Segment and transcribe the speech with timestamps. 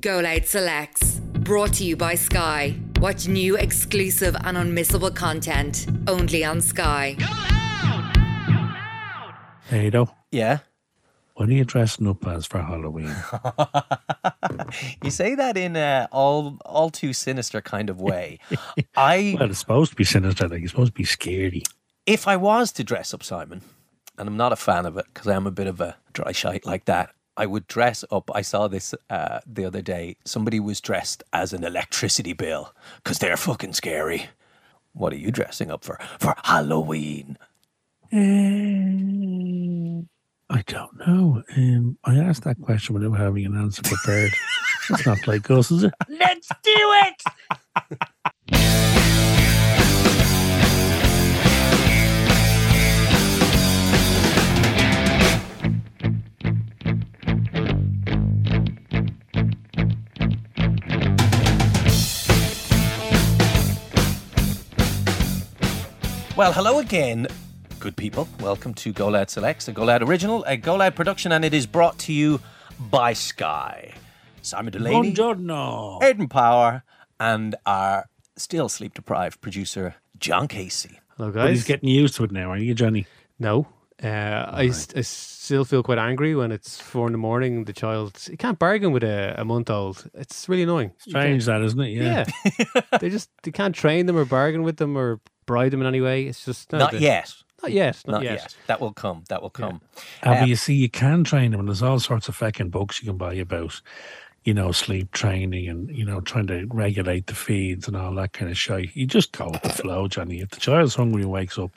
[0.00, 1.18] Go Loud Selects.
[1.20, 2.76] Brought to you by Sky.
[3.00, 7.16] Watch new, exclusive, and unmissable content only on Sky.
[9.68, 10.10] Hey, though.
[10.30, 10.58] Yeah.
[11.34, 13.14] What are you dressing up as for Halloween?
[15.02, 18.38] You say that in a all all too sinister kind of way.
[18.96, 20.48] I well, it's supposed to be sinister.
[20.48, 21.62] Like, it's supposed to be scary.
[22.06, 23.60] if I was to dress up Simon,
[24.18, 26.32] and I'm not a fan of it because I am a bit of a dry
[26.32, 28.30] shite like that, I would dress up.
[28.34, 30.16] I saw this uh, the other day.
[30.24, 34.26] Somebody was dressed as an electricity bill because they're fucking scary.
[34.92, 35.98] What are you dressing up for?
[36.18, 37.38] For Halloween?
[40.52, 41.42] I don't know.
[41.56, 44.32] Um, I asked that question without having an answer prepared.
[44.90, 45.94] it's not like us, is it?
[46.08, 47.22] Let's do it!
[66.34, 67.26] Well, hello again,
[67.78, 68.26] good people.
[68.40, 71.52] Welcome to Go Loud Selects, a Go Loud original, a Go Loud production, and it
[71.52, 72.40] is brought to you
[72.90, 73.92] by Sky.
[74.40, 75.12] Simon Delaney.
[75.12, 76.02] Buongiorno.
[76.02, 76.84] Aidan Power
[77.20, 81.00] and our still sleep deprived producer, John Casey.
[81.16, 83.06] Hello, But he's getting used to it now, aren't you, Johnny?
[83.38, 83.68] no,
[84.02, 87.66] uh, I, s- I still feel quite angry when it's four in the morning.
[87.66, 90.10] The child you can't bargain with a, a month old.
[90.14, 90.92] It's really annoying.
[90.98, 91.90] Strange that, isn't it?
[91.90, 92.24] Yeah.
[92.58, 95.86] Yeah, they just they can't train them or bargain with them or bribe them in
[95.86, 96.24] any way.
[96.24, 97.32] It's just no, Not they- yet.
[97.62, 98.02] Not yet.
[98.06, 98.32] Not, Not yet.
[98.40, 98.56] yet.
[98.66, 99.22] That will come.
[99.28, 99.80] That will come.
[100.26, 102.70] Uh, Um, but you see, you can train them, and there's all sorts of fucking
[102.70, 103.80] books you can buy about,
[104.42, 108.32] you know, sleep training and, you know, trying to regulate the feeds and all that
[108.32, 108.96] kind of shit.
[108.96, 110.40] You just go with the flow, Johnny.
[110.40, 111.70] If the child's hungry and wakes up,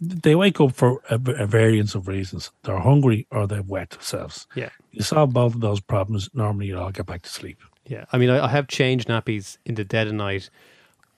[0.00, 2.52] they wake up for a, a variance of reasons.
[2.62, 4.46] They're hungry or they've wet themselves.
[4.54, 4.68] Yeah.
[4.92, 7.58] You solve both of those problems, normally you'll all get back to sleep.
[7.84, 10.50] Yeah, I mean, I, I have changed nappies in the dead of night.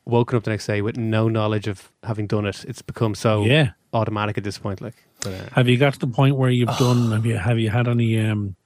[0.09, 2.65] Woken up the next day with no knowledge of having done it.
[2.67, 3.73] It's become so Yeah.
[3.93, 4.81] automatic at this point.
[4.81, 7.13] Like, but, uh, Have you got to the point where you've done?
[7.13, 8.57] Have you have you had any um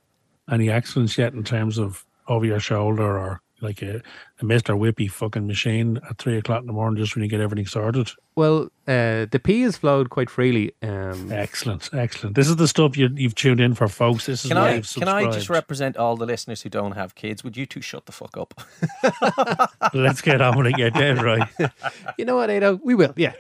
[0.51, 4.03] any accidents yet in terms of over your shoulder or like a,
[4.41, 7.41] a Mister Whippy fucking machine at three o'clock in the morning just when you get
[7.41, 8.11] everything sorted?
[8.35, 10.73] well, uh, the pee has flowed quite freely.
[10.83, 12.35] Um, Excellent, excellent.
[12.35, 14.27] This is the stuff you you've tuned in for, folks.
[14.27, 16.93] This is Can why I you've can I just represent all the listeners who don't
[16.93, 17.45] have kids?
[17.45, 18.55] Would you two shut the fuck up?
[19.95, 20.77] Let's get on with it.
[20.77, 21.49] Get dead right.
[22.19, 22.81] you know what, Ado?
[22.83, 23.13] We will.
[23.17, 23.35] Yeah.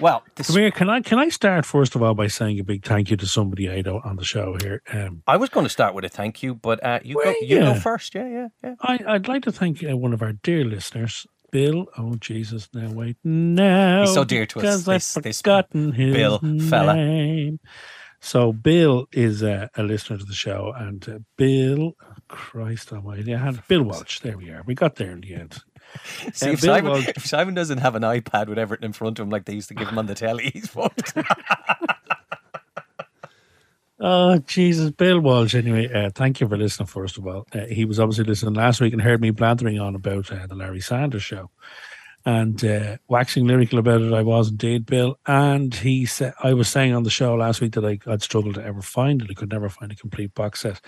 [0.00, 0.70] Well, this, Come here.
[0.70, 3.26] Can I can I start first of all by saying a big thank you to
[3.26, 4.82] somebody I know on the show here.
[4.92, 7.44] Um, I was going to start with a thank you, but uh, you go Well,
[7.44, 8.14] you go first.
[8.14, 8.74] Yeah, yeah, yeah.
[8.80, 11.86] I, I'd like to thank uh, one of our dear listeners, Bill.
[11.96, 12.68] Oh Jesus!
[12.74, 16.38] Now wait, now He's so dear to us, because this- I've this forgotten his Bill
[16.68, 16.94] fella.
[16.96, 17.60] name.
[18.20, 21.92] So Bill is uh, a listener to the show, and uh, Bill,
[22.28, 24.20] Christ Almighty, I had Bill Walsh.
[24.20, 24.62] There we are.
[24.64, 25.58] We got there in the end.
[26.32, 29.24] See, if, Simon, Walsh- if Simon doesn't have an iPad with Everton in front of
[29.24, 31.14] him like they used to give him on the telly, he's fucked.
[34.00, 35.54] Oh Jesus, Bill Walsh.
[35.54, 36.88] Anyway, uh, thank you for listening.
[36.88, 39.94] First of all, uh, he was obviously listening last week and heard me blathering on
[39.94, 41.48] about uh, the Larry Sanders show,
[42.26, 44.12] and uh, waxing lyrical about it.
[44.12, 45.18] I was indeed, Bill.
[45.26, 48.56] And he said I was saying on the show last week that I, I'd struggled
[48.56, 49.30] to ever find it.
[49.30, 50.80] I could never find a complete box set,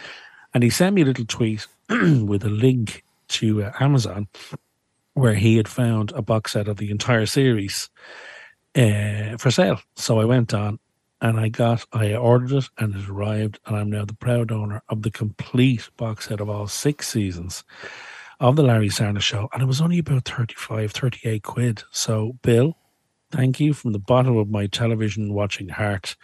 [0.53, 4.28] and he sent me a little tweet with a link to uh, Amazon
[5.16, 7.88] where he had found a box set of the entire series
[8.75, 9.81] uh, for sale.
[9.97, 10.78] So I went on
[11.22, 14.82] and I got, I ordered it and it arrived, and I'm now the proud owner
[14.91, 17.65] of the complete box set of all six seasons
[18.41, 19.49] of the Larry Sanders show.
[19.54, 21.83] And it was only about 35, 38 quid.
[21.91, 22.77] So, Bill,
[23.31, 26.15] thank you from the bottom of my television watching heart.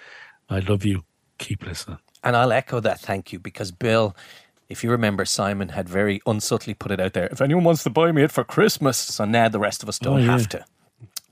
[0.50, 1.02] I love you.
[1.38, 1.98] Keep listening.
[2.22, 4.14] and I'll echo that thank you because Bill,
[4.72, 7.26] if you remember, Simon had very unsubtly put it out there.
[7.26, 9.98] If anyone wants to buy me it for Christmas, so now the rest of us
[9.98, 10.32] don't Oh, yeah.
[10.32, 10.64] have to.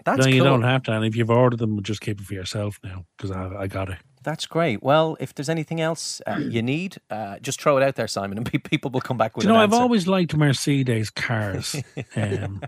[0.04, 0.32] That's no, cool.
[0.34, 0.92] you don't have to.
[0.92, 3.90] And if you've ordered them, just keep it for yourself now because I, I got
[3.90, 3.98] it.
[4.22, 4.82] That's great.
[4.82, 8.36] Well, if there's anything else uh, you need, uh, just throw it out there, Simon,
[8.38, 9.82] and pe- people will come back with you know, an I've answer.
[9.82, 11.74] always liked Mercedes cars,
[12.16, 12.62] um,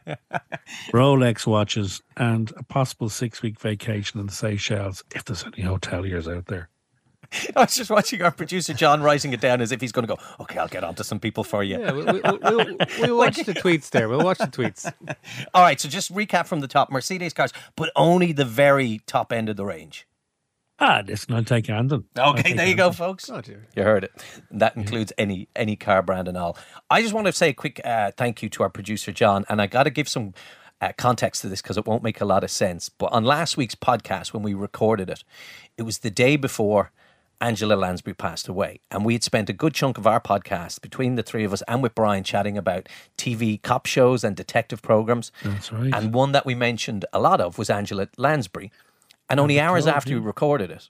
[0.92, 6.34] Rolex watches, and a possible six week vacation in the Seychelles if there's any hoteliers
[6.34, 6.68] out there.
[7.56, 10.14] I was just watching our producer John writing it down as if he's going to
[10.14, 10.22] go.
[10.40, 11.78] Okay, I'll get onto some people for you.
[11.78, 14.08] Yeah, we'll, we'll, we'll, we'll watch the tweets there.
[14.08, 14.92] We'll watch the tweets.
[15.54, 19.32] All right, so just recap from the top: Mercedes cars, but only the very top
[19.32, 20.06] end of the range.
[20.78, 22.04] Ah, listen, I'll take Andon.
[22.18, 23.30] Okay, take there you go, folks.
[23.30, 23.40] Oh.
[23.76, 24.12] You heard it.
[24.50, 26.58] That includes any any car brand and all.
[26.90, 29.62] I just want to say a quick uh, thank you to our producer John, and
[29.62, 30.34] I got to give some
[30.80, 32.88] uh, context to this because it won't make a lot of sense.
[32.88, 35.22] But on last week's podcast, when we recorded it,
[35.78, 36.90] it was the day before,
[37.42, 38.80] Angela Lansbury passed away.
[38.90, 41.62] And we had spent a good chunk of our podcast between the three of us
[41.66, 45.32] and with Brian chatting about TV cop shows and detective programs.
[45.42, 45.92] That's right.
[45.92, 48.70] And one that we mentioned a lot of was Angela Lansbury.
[49.28, 50.88] And only hours after we recorded it,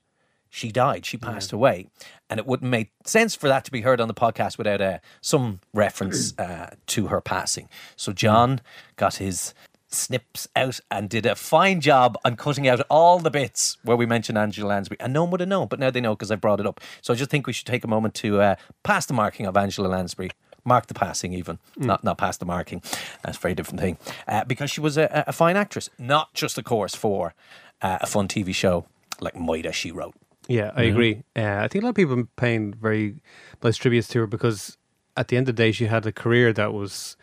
[0.51, 1.07] she died.
[1.07, 1.89] She passed away.
[2.29, 4.99] And it wouldn't make sense for that to be heard on the podcast without uh,
[5.23, 7.71] some reference uh, to her passing.
[7.97, 8.61] So John
[8.97, 9.55] got his
[9.95, 14.07] snips out and did a fine job on cutting out all the bits where we
[14.07, 14.99] mentioned Angela Lansbury.
[15.01, 16.81] And no one would have known, but now they know because I brought it up.
[17.01, 19.57] So I just think we should take a moment to uh, pass the marking of
[19.57, 20.31] Angela Lansbury.
[20.65, 22.83] Mark the passing, even not not pass the marking.
[23.25, 23.99] That's a very different thing.
[24.29, 27.35] Uh, because she was a, a fine actress, not just, of course, for
[27.81, 28.87] uh, a fun TV show
[29.21, 29.73] like Murder.
[29.73, 30.15] She wrote.
[30.47, 31.25] Yeah, I agree.
[31.35, 33.17] Uh, I think a lot of people paying very
[33.63, 34.77] nice tributes to her because
[35.17, 37.17] at the end of the day, she had a career that was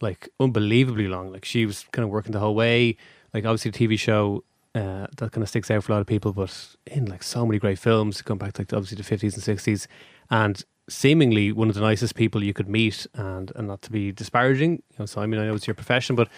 [0.00, 1.32] like unbelievably long.
[1.32, 2.96] Like she was kind of working the whole way.
[3.32, 4.44] Like obviously, the TV show
[4.74, 7.46] uh, that kind of sticks out for a lot of people, but in like so
[7.46, 9.88] many great films, going back to like obviously the fifties and sixties,
[10.30, 13.06] and seemingly one of the nicest people you could meet.
[13.14, 15.74] And and not to be disparaging, you know, so I mean I know it's your
[15.74, 16.28] profession, but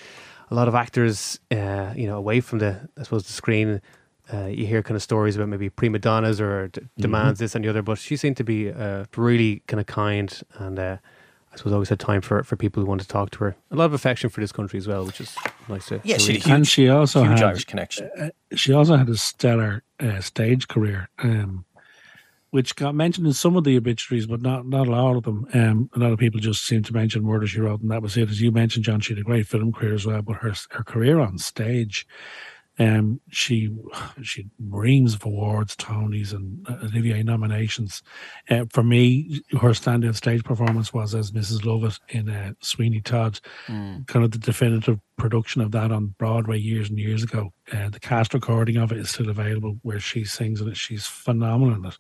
[0.50, 3.81] a lot of actors, uh, you know, away from the I suppose the screen.
[4.32, 7.64] Uh, you hear kind of stories about maybe prima donnas or d- demands this and
[7.64, 10.97] the other, but she seemed to be uh, really kind of kind and uh,
[11.56, 13.56] I suppose always had time for, for people who wanted to talk to her.
[13.70, 15.35] A lot of affection for this country as well, which is
[15.69, 16.43] nice to Yeah, to she read.
[16.43, 18.11] had a and huge, she also huge had Irish connection.
[18.55, 21.64] she also had a stellar uh, stage career, um,
[22.50, 25.47] which got mentioned in some of the obituaries, but not not all of them.
[25.55, 28.17] Um, a lot of people just seem to mention Murder She Wrote, and that was
[28.19, 28.29] it.
[28.29, 30.85] As you mentioned, John, she had a great film career as well, but her her
[30.85, 32.06] career on stage.
[32.78, 33.70] Um, she
[34.23, 38.02] she reams of awards, Tonys, and uh, Olivier nominations.
[38.50, 41.64] Uh, for me, her standout stage performance was as Mrs.
[41.64, 43.40] Lovett in uh, Sweeney Todd,
[44.06, 47.52] kind of the definitive production of that on Broadway years and years ago.
[47.73, 50.76] Uh, the cast recording of it is still available, where she sings in it.
[50.76, 51.99] She's phenomenal in it.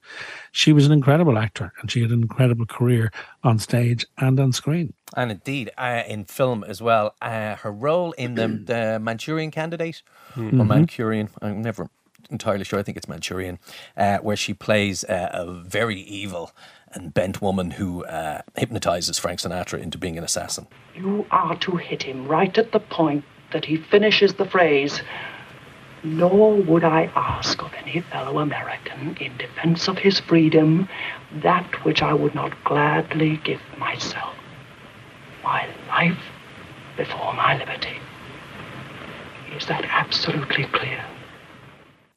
[0.52, 3.10] She was an incredible actor, and she had an incredible career
[3.42, 4.92] on stage and on screen.
[5.14, 10.02] And indeed, uh, in film as well, uh, her role in the, the Manchurian Candidate
[10.36, 11.88] or Mancurian, I'm never
[12.30, 12.78] entirely sure.
[12.78, 13.58] I think it's Manchurian,
[13.96, 16.52] uh, where she plays uh, a very evil
[16.92, 20.66] and bent woman who uh, hypnotizes Frank Sinatra into being an assassin.
[20.94, 25.00] You are to hit him right at the point that he finishes the phrase.
[26.02, 30.88] Nor would I ask of any fellow American, in defense of his freedom,
[31.42, 34.35] that which I would not gladly give myself
[35.46, 36.18] my life
[36.96, 37.96] before my liberty.
[39.56, 41.02] Is that absolutely clear?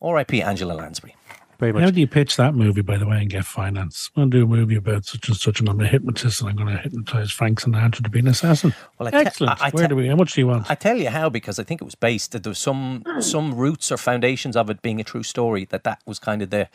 [0.02, 0.42] R.I.P.
[0.42, 1.16] Angela Lansbury.
[1.60, 1.94] Very How much.
[1.94, 4.10] do you pitch that movie, by the way, and get finance?
[4.16, 6.50] I'm going to do a movie about such and such, and I'm a hypnotist, and
[6.50, 8.74] I'm going to hypnotize Frank Sinatra to be an assassin.
[8.98, 9.62] Well, I te- Excellent.
[9.62, 10.08] I- I Where te- do we?
[10.08, 10.72] How much do you want?
[10.72, 12.32] I tell you how because I think it was based.
[12.32, 15.66] that There was some some roots or foundations of it being a true story.
[15.66, 16.70] That that was kind of the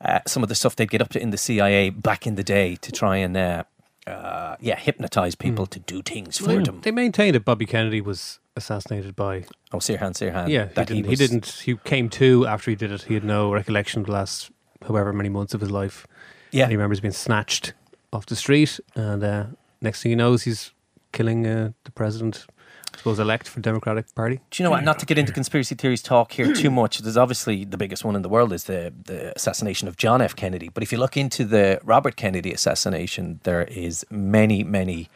[0.00, 2.44] uh, some of the stuff they'd get up to in the CIA back in the
[2.44, 3.64] day to try and uh,
[4.06, 6.80] uh, yeah hypnotize people to do things for them.
[6.82, 9.44] They maintained that Bobby Kennedy was assassinated by.
[9.72, 10.48] Oh, Sirhan, Sirhan.
[10.48, 11.46] Yeah, he that didn't, he, was- didn't.
[11.64, 13.02] He came to after he did it.
[13.02, 14.50] He had no recollection of the last
[14.86, 16.06] however many months of his life.
[16.50, 17.72] Yeah, And he remembers being snatched
[18.12, 19.46] off the street, and uh,
[19.80, 20.72] next thing he knows, he's
[21.12, 22.46] killing uh, the president,
[22.94, 24.40] I suppose, elect for the Democratic Party.
[24.50, 24.84] Do you know what?
[24.84, 26.98] Not to get into conspiracy theories talk here too much.
[26.98, 30.36] There's obviously the biggest one in the world is the the assassination of John F.
[30.36, 30.68] Kennedy.
[30.68, 35.08] But if you look into the Robert Kennedy assassination, there is many, many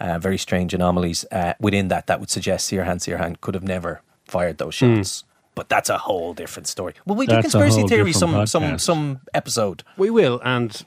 [0.00, 4.02] uh, very strange anomalies uh, within that that would suggest Sirhan Sirhan could have never
[4.24, 5.24] fired those shots.
[5.54, 6.94] But that's a whole different story.
[7.04, 9.82] Well, we do That's conspiracy whole theories some different some some episode.
[9.96, 10.84] We will, and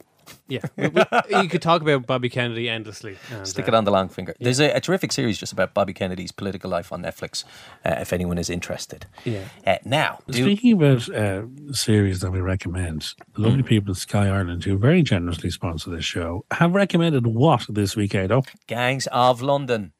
[0.47, 3.17] yeah, we, we, you could talk about Bobby Kennedy endlessly.
[3.31, 4.35] And, Stick uh, it on the long finger.
[4.39, 7.43] There's a, a terrific series just about Bobby Kennedy's political life on Netflix.
[7.85, 9.05] Uh, if anyone is interested.
[9.23, 9.45] Yeah.
[9.65, 14.27] Uh, now, do, Speaking about uh, series that we recommend, the lovely people at Sky
[14.27, 18.41] Ireland, who very generously sponsor this show, have recommended what this week, Ado?
[18.67, 19.93] Gangs of London.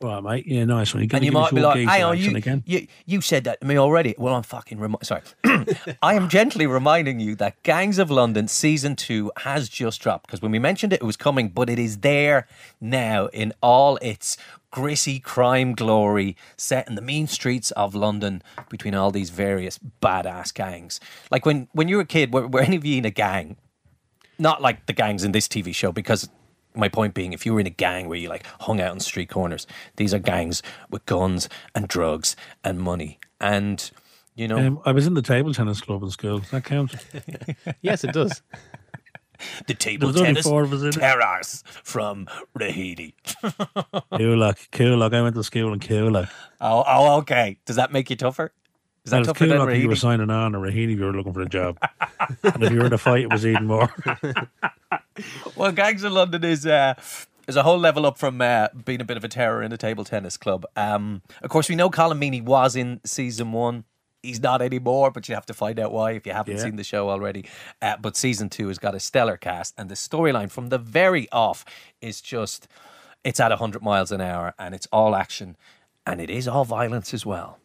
[0.00, 1.02] Well, mate, yeah, nice one.
[1.02, 2.62] You're And you might be like, gay "Hang on, selection you, again.
[2.64, 5.20] you you said that to me already." Well, I'm fucking remi- sorry.
[6.02, 10.40] I am gently reminding you that Gangs of London season two has just dropped because
[10.40, 12.46] when we mentioned it, it was coming, but it is there
[12.80, 14.38] now in all its
[14.70, 20.54] gritty crime glory, set in the mean streets of London between all these various badass
[20.54, 20.98] gangs.
[21.30, 23.56] Like when when you were a kid, were, were any of you in a gang?
[24.38, 26.30] Not like the gangs in this TV show, because
[26.74, 29.00] my point being, if you were in a gang where you like hung out on
[29.00, 33.18] street corners, these are gangs with guns and drugs and money.
[33.40, 33.90] And
[34.36, 36.38] You know, Um, I was in the table tennis club in school.
[36.38, 36.94] Does that count?
[37.82, 38.42] Yes, it does.
[39.66, 40.92] the table tennis four of us in it.
[40.92, 42.26] terrors from
[42.58, 43.14] Raheny.
[44.12, 45.14] Coolock, Coolock.
[45.14, 46.28] I went to school in Coolock.
[46.60, 47.58] Oh, oh, okay.
[47.66, 48.52] Does that make you tougher?
[49.04, 51.12] Is that Well, than Coolock if you were signing on, or Raheny if you were
[51.12, 51.78] looking for a job.
[52.42, 53.88] and if you were in a fight, it was even more.
[55.56, 56.94] Well, Gangs of London is uh,
[57.46, 59.76] is a whole level up from uh, being a bit of a terror in a
[59.76, 60.64] table tennis club.
[60.76, 63.84] Um, of course, we know Colm Meaney was in season one.
[64.22, 66.62] He's not anymore, but you have to find out why if you haven't Yeah.
[66.62, 67.46] seen the show already.
[67.82, 71.28] Uh, but season two has got a stellar cast, and the storyline from the very
[71.32, 71.64] off
[72.00, 72.66] is just
[73.24, 75.56] it's at 100 miles an hour, and it's all action,
[76.06, 77.58] and it is all violence as well.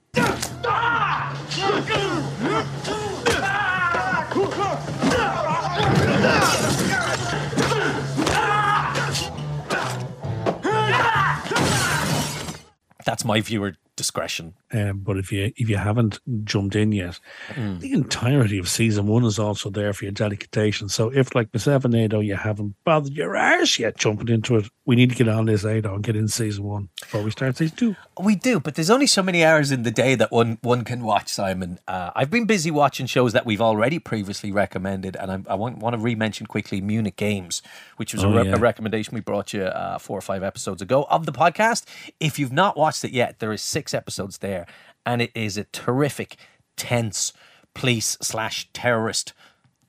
[13.06, 14.56] That's my viewer discretion.
[14.76, 17.20] Um, but if you if you haven't jumped in yet,
[17.54, 17.80] Hmm.
[17.80, 20.90] the entirety of season one is also there for your dedication.
[20.90, 24.66] So if like myself and Ado, you haven't bothered your arse yet jumping into it,
[24.86, 27.58] we need to get on this Ado and get in season one before we start
[27.58, 27.96] season two.
[28.20, 31.04] We do, but there's only so many hours in the day that one one can
[31.04, 31.30] watch.
[31.30, 35.56] Simon, uh, I've been busy watching shows that we've already previously recommended, and I, I
[35.56, 37.62] want, want to re-mention quickly Munich Games,
[37.98, 38.56] which was a, Oh, re- yeah.
[38.56, 41.84] a recommendation we brought you uh, four or five episodes ago of the podcast.
[42.20, 44.65] If you've not watched it yet, there is six episodes there,
[45.06, 46.38] and it is a terrific,
[46.78, 47.34] tense
[47.74, 49.34] police slash terrorist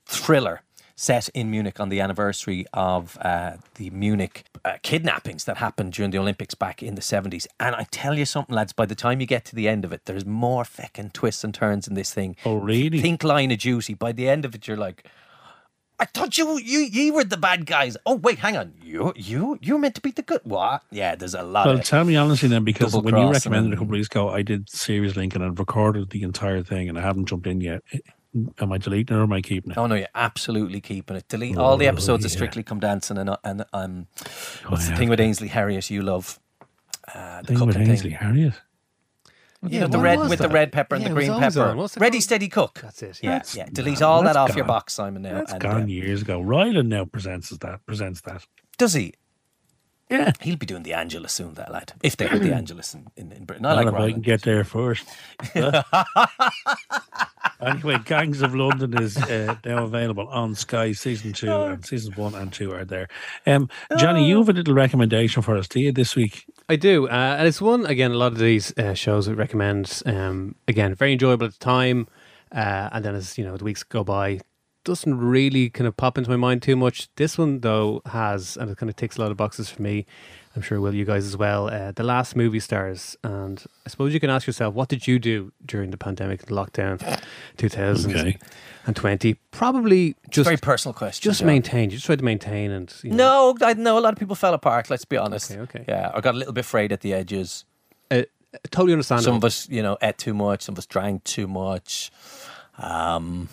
[0.05, 0.63] thriller
[0.97, 6.11] set in Munich on the anniversary of uh, the Munich uh, kidnappings that happened during
[6.11, 7.47] the Olympics back in the 70s.
[7.61, 9.93] And I tell you something, lads, by the time you get to the end of
[9.93, 12.35] it, there's more feckin' twists and turns in this thing.
[12.47, 13.03] Oh, really?
[13.03, 13.93] Think line of duty.
[13.93, 15.07] By the end of it, you're like,
[15.99, 17.97] I thought you you you were the bad guys.
[18.05, 18.75] Oh wait, hang on.
[18.83, 20.41] You you you're meant to be the good.
[20.45, 20.83] What?
[20.91, 23.77] Yeah, there's a lot Well, of tell me honestly then, because when you recommended a
[23.77, 26.99] couple of weeks ago, I did Series Link and I've recorded the entire thing and
[26.99, 27.83] I haven't jumped in yet.
[28.61, 29.79] Am I deleting it or am I keeping it?
[29.79, 31.27] Oh no, you're absolutely keeping it.
[31.29, 32.31] Delete all the Oh, episodes of.
[32.31, 34.07] Strictly Come Dancing and and um,
[34.69, 35.21] what's I the thing with.
[35.21, 36.39] Ainsley Harriott you love?
[37.15, 38.19] Uh, the Thing with Ainsley thing.
[38.19, 38.55] Harriet.
[39.63, 41.63] You Yeah, know, the red with the red pepper and Yeah, the green pepper.
[41.63, 41.77] on.
[41.79, 42.23] What's it Ready, called?
[42.25, 42.79] steady, cook.
[42.83, 43.21] That's it.
[43.23, 43.67] Yeah, That's- yeah.
[43.73, 45.23] Delete all that off your box, Simon.
[45.23, 46.41] Now, That's and, gone uh, years ago.
[46.41, 47.87] Rylan now presents that.
[47.87, 48.47] Presents that.
[48.79, 49.15] does he?
[50.09, 50.31] Yeah.
[50.41, 51.93] He'll be doing the Angelus soon, that lad.
[52.01, 54.21] If they have the Angelus in, in, in Britain, I Not like if I can
[54.21, 55.05] get there first.
[57.61, 60.93] anyway, Gangs of London is uh, now available on Sky.
[60.93, 63.09] Season two and seasons one and two are there.
[63.47, 66.45] Um, Johnny, you have a little recommendation for us, do you, this week?
[66.69, 68.11] I do, uh, and it's one again.
[68.11, 70.03] A lot of these uh, shows I recommend.
[70.05, 72.09] Um, again, very enjoyable at the time,
[72.51, 74.41] uh, and then as you know the weeks go by,
[74.83, 77.09] doesn't really kind of pop into my mind too much.
[77.15, 80.07] This one though has, and it kind of ticks a lot of boxes for me.
[80.57, 81.69] I'm sure will you guys as well.
[81.69, 85.19] Uh, the last movie stars, and I suppose you can ask yourself, what did you
[85.19, 86.99] do during the pandemic and lockdown,
[87.59, 89.35] 2020?
[89.51, 91.23] Probably just Very personal question.
[91.29, 91.47] just John.
[91.49, 91.91] maintain.
[91.91, 94.35] You just tried to maintain, and you know, No, I know a lot of people
[94.35, 94.89] fell apart.
[94.91, 95.51] Let's be honest.
[95.51, 95.85] Okay, okay.
[95.89, 97.65] Yeah, I got a little bit frayed at the edges.
[98.11, 98.23] uh,
[98.71, 99.25] totally understandable.
[99.25, 100.63] Some of us, you know, ate too much.
[100.63, 102.11] Some of us drank too much.
[102.79, 103.49] Um,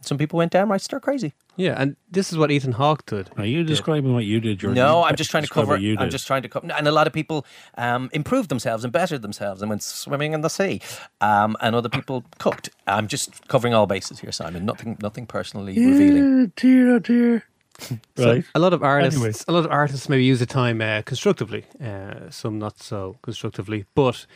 [0.00, 1.34] some people went downright stir crazy.
[1.56, 3.30] yeah, and this is what Ethan Hawke did.
[3.36, 4.58] Are you describing what you did?
[4.58, 4.74] Jordan?
[4.76, 5.74] No, I'm just trying to describe cover.
[5.74, 6.10] what you I'm did.
[6.10, 6.66] just trying to cover.
[6.72, 7.44] And a lot of people
[7.76, 10.80] um, improved themselves and bettered themselves and went swimming in the sea.
[11.20, 12.70] Um, and other people cooked.
[12.86, 14.64] I'm just covering all bases here, Simon.
[14.64, 16.40] Nothing, nothing personally revealing.
[16.40, 17.44] Yeah, dear, oh dear.
[18.18, 18.44] right.
[18.54, 19.34] A lot of artists, Anyway.
[19.48, 23.84] a lot of artists maybe use the time uh, constructively, uh, some not so constructively.
[23.94, 24.26] But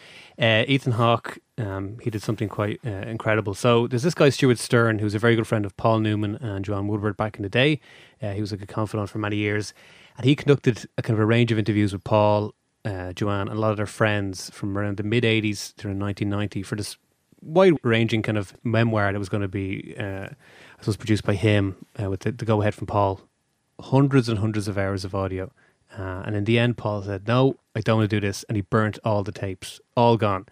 [0.41, 3.55] uh, Ethan Hawke, um, he did something quite uh, incredible.
[3.55, 6.65] So there's this guy Stewart Stern, who's a very good friend of Paul Newman and
[6.65, 7.81] Joanne Woodward back in the day.
[8.23, 9.75] Uh, he was like a confidant for many years,
[10.17, 13.57] and he conducted a kind of a range of interviews with Paul, uh, Joanne, and
[13.59, 16.97] a lot of their friends from around the mid '80s to 1990 for this
[17.43, 21.77] wide-ranging kind of memoir that was going to be, uh, I suppose, produced by him
[22.03, 23.21] uh, with the, the go-ahead from Paul
[23.81, 25.51] hundreds and hundreds of hours of audio.
[25.97, 28.57] Uh, and in the end, Paul said, "No, I don't want to do this," and
[28.57, 30.47] he burnt all the tapes, all gone.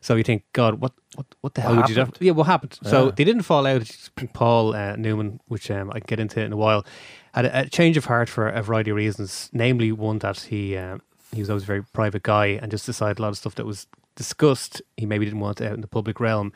[0.00, 2.06] So you think, God, what, what, what the hell would you do?
[2.20, 2.78] Yeah, what happened?
[2.82, 3.90] So they didn't fall out.
[4.34, 6.84] Paul uh, Newman, which um, I can get into in a while,
[7.32, 9.48] had a, a change of heart for a variety of reasons.
[9.54, 10.98] Namely, one that he uh,
[11.32, 13.64] he was always a very private guy and just decided a lot of stuff that
[13.64, 16.52] was discussed he maybe didn't want out in the public realm.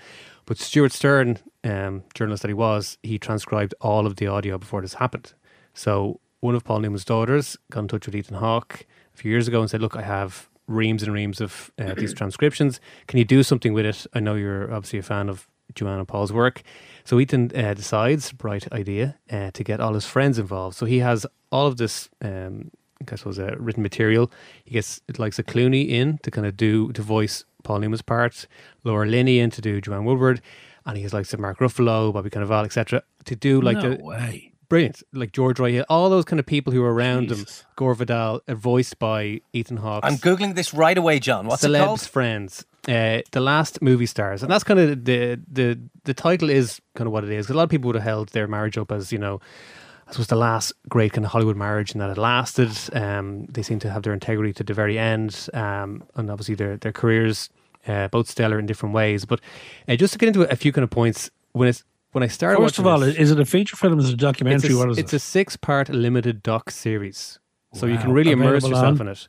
[0.47, 4.81] But Stewart Stern, um, journalist that he was, he transcribed all of the audio before
[4.81, 5.35] this happened.
[5.79, 9.47] So one of Paul Newman's daughters got in touch with Ethan Hawke a few years
[9.47, 12.81] ago and said, "Look, I have reams and reams of uh, these transcriptions.
[13.07, 14.05] Can you do something with it?
[14.13, 16.63] I know you're obviously a fan of Joanna Paul's work."
[17.05, 20.77] So Ethan uh, decides, bright idea, uh, to get all his friends involved.
[20.77, 22.09] So he has all of this.
[22.21, 24.33] Um, I suppose uh, written material.
[24.65, 28.03] He gets it likes a Clooney in to kind of do to voice Paul Newman's
[28.03, 28.49] part,
[28.83, 30.41] Laura Linney in to do Joanne Woodward,
[30.85, 33.05] and he has like some Mark Ruffalo, Bobby Cannavale, etc.
[33.27, 34.53] To do like no the way.
[34.69, 37.39] Brilliant, like George Roy Hill, all those kind of people who were around him.
[37.39, 37.65] Jesus.
[37.77, 40.05] Gore Vidal, uh, voiced by Ethan Hawke.
[40.05, 41.47] I'm googling this right away, John.
[41.47, 42.01] What's it celebs called?
[42.03, 46.81] friends uh, the last movie stars and that's kind of the the the title is
[46.95, 48.91] kind of what it is a lot of people would have held their marriage up
[48.91, 49.41] as you know
[50.07, 53.63] I suppose the last great kind of Hollywood marriage and that it lasted um, they
[53.63, 57.51] seem to have their integrity to the very end um, and obviously their their careers
[57.87, 59.41] uh, both stellar in different ways but
[59.87, 62.61] uh, just to get into a few kind of points when it's when I started
[62.63, 63.99] First of all, this- is it a feature film?
[63.99, 64.71] Is it a documentary?
[64.71, 65.17] it's a, what is it's it?
[65.17, 67.39] a six part limited doc series.
[67.75, 68.15] So you can Wow.
[68.15, 69.09] really immerse yourself on?
[69.09, 69.29] in it.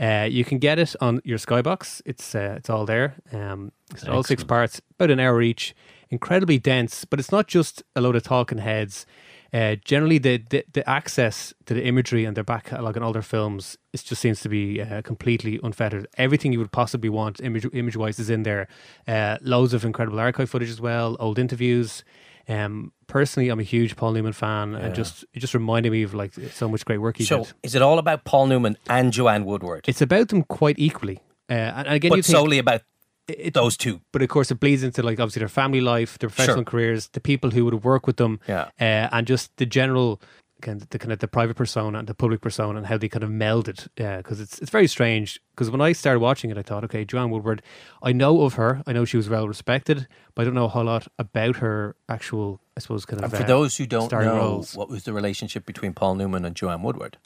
[0.00, 2.02] Uh, you can get it on your Skybox.
[2.04, 3.14] It's uh, it's all there.
[3.32, 5.74] Um, it's all six parts, about an hour each.
[6.10, 9.06] Incredibly dense, but it's not just a load of talking heads.
[9.52, 13.12] Uh, generally, the, the the access to the imagery and their back catalog and all
[13.12, 16.06] their films, it just seems to be uh, completely unfettered.
[16.18, 18.68] Everything you would possibly want image image wise is in there.
[19.06, 22.04] Uh, loads of incredible archive footage as well, old interviews.
[22.46, 26.12] Um, personally, I'm a huge Paul Newman fan, and just it just reminded me of
[26.14, 27.52] like so much great work he So, did.
[27.62, 29.84] is it all about Paul Newman and Joanne Woodward?
[29.88, 32.82] It's about them quite equally, uh, and again, you but think, solely about
[33.28, 34.00] it- those two.
[34.12, 36.64] but of course, it bleeds into like obviously their family life, their professional Sure.
[36.64, 38.68] careers, the people who would work with them, Yeah.
[38.80, 40.20] uh, and just the general
[40.60, 43.08] kind of the kind of the private persona and the public persona and how they
[43.08, 43.86] kind of melded.
[43.96, 44.16] Yeah.
[44.16, 45.40] Because it's it's very strange.
[45.52, 47.62] Because when I started watching it, I thought, okay, Joanne Woodward,
[48.02, 50.68] I know of her, I know she was well respected, but I don't know a
[50.68, 53.30] whole lot about her actual, I suppose, kind of.
[53.32, 54.74] And for uh, those who don't know, roles.
[54.74, 57.18] what was the relationship between Paul Newman and Joanne Woodward?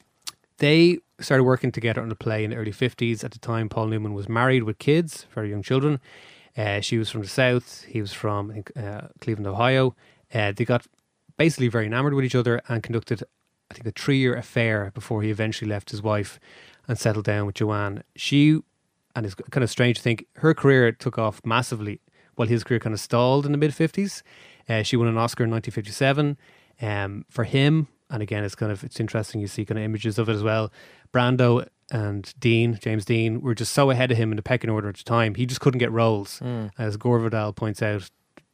[0.59, 3.25] They started working together on a play in the early 50s.
[3.25, 6.01] At the time, Paul Newman was married with kids, very young children.
[6.57, 7.85] Uh, she was from the South.
[7.85, 9.95] He was from think, uh, Cleveland, Ohio.
[10.33, 10.87] Uh, they got
[11.37, 13.23] basically very enamored with each other and conducted,
[13.71, 16.39] I think, a three year affair before he eventually left his wife
[16.87, 18.03] and settled down with Joanne.
[18.17, 18.61] She,
[19.17, 22.01] and it's kind of strange to think, her career took off massively
[22.35, 24.23] while his career kind of stalled in the mid 50s.
[24.69, 26.37] Uh, she won an Oscar in 1957
[26.81, 27.89] um, for him.
[28.13, 29.41] And again, it's kind of it's interesting.
[29.41, 30.71] You see kind of images of it as well.
[31.13, 34.89] Brando and Dean, James Dean, were just so ahead of him in the pecking order
[34.89, 35.35] at the time.
[35.35, 36.41] He just couldn't get roles.
[36.79, 38.09] As Gore Vidal points out,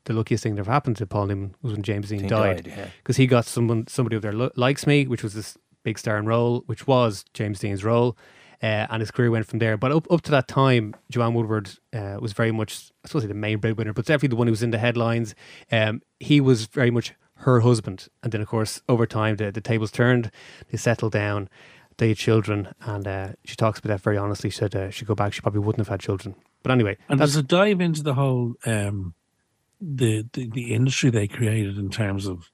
[0.05, 2.64] the luckiest thing that ever happened to Paul Newman was when James Dean Dean died
[2.64, 2.88] died, yeah.
[3.03, 6.16] because he got someone somebody over there lo- likes me, which was this big star
[6.16, 8.16] in role, which was James Dean's role.
[8.61, 9.77] Uh, and his career went from there.
[9.77, 13.33] But up, up to that time, Joanne Woodward uh, was very much, I suppose, the
[13.33, 15.37] main breadwinner, but definitely the one who was in the headlines.
[15.71, 18.09] Um, he was very much her husband.
[18.22, 20.31] And then, of course, over time, the, the tables turned,
[20.70, 21.48] they settled down,
[21.98, 22.68] they had children.
[22.81, 24.51] And uh, she talks about that very honestly.
[24.51, 26.35] She said uh, she'd go back, she probably wouldn't have had children.
[26.62, 29.14] But anyway, And that's, a dive into the whole um,
[29.81, 32.51] the, the the industry they created in terms of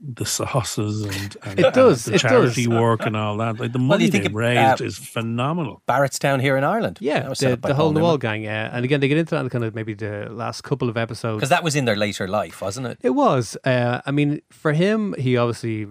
[0.00, 2.74] the sauces and, and It does, and the it charity does.
[2.80, 3.58] work and all that?
[3.60, 5.82] Like the money you think they it- raised uh, is phenomenal.
[5.88, 6.98] Barrettstown here in Ireland.
[7.00, 8.08] yeah, was set the, up by the Paul hole in the Newman.
[8.10, 8.42] wall gang.
[8.42, 8.70] Yeah.
[8.72, 11.38] And again, they get into that in kind of maybe the last couple of episodes.
[11.38, 12.98] Because that was in their later life, wasn't it?
[13.02, 13.56] It was.
[13.64, 15.86] Uh, I mean, for him, he obviously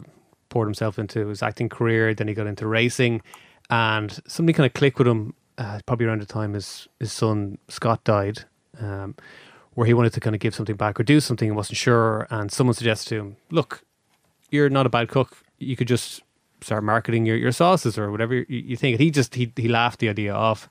[0.50, 2.14] poured himself into his acting career.
[2.14, 3.22] Then he got into racing,
[3.70, 5.34] and something kind of clicked with him.
[5.58, 8.44] Uh, probably around the time his his son Scott died,
[8.82, 9.16] um,
[9.76, 12.28] where he wanted to kind of give something back or do something and wasn't sure.
[12.30, 13.84] And someone suggested to him, "Look,
[14.52, 15.38] you're not a bad cook.
[15.60, 16.22] You could just
[16.62, 19.68] start marketing your, your sauces or whatever you, you think." And he just he he
[19.68, 20.68] laughed the idea off,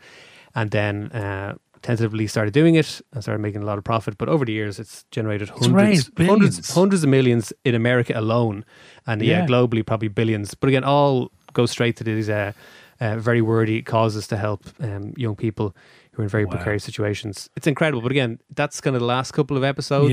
[0.54, 1.10] and then.
[1.12, 4.52] Uh, Tentatively started doing it and started making a lot of profit, but over the
[4.52, 8.64] years it's generated hundreds, raised hundreds, hundreds of millions in America alone,
[9.04, 9.46] and yeah, Yeah.
[9.48, 10.54] globally probably billions.
[10.54, 12.52] But again, all go straight to these uh,
[13.00, 15.74] uh, very worthy causes to help um, young people
[16.12, 16.52] who are in very Wow.
[16.52, 17.48] precarious situations.
[17.56, 18.02] It's incredible.
[18.02, 20.12] But again, that's kind of the last couple of episodes.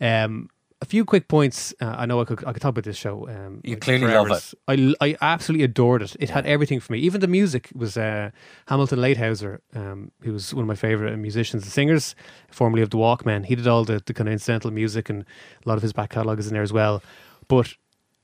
[0.00, 0.24] Yeah.
[0.24, 0.48] Um,
[0.82, 1.72] a few quick points.
[1.80, 3.26] Uh, I know I could I could talk about this show.
[3.28, 4.54] Um, You like, clearly for love hours.
[4.68, 6.16] I I absolutely adored it.
[6.20, 6.98] It had everything for me.
[6.98, 8.30] Even the music was uh,
[8.68, 12.14] Hamilton Leithauser, um, who was one of my favorite musicians and singers,
[12.50, 13.46] formerly of the Walkmen.
[13.46, 15.22] He did all the, the kind of incidental music, and
[15.64, 17.02] a lot of his back catalogue is in there as well.
[17.48, 17.74] But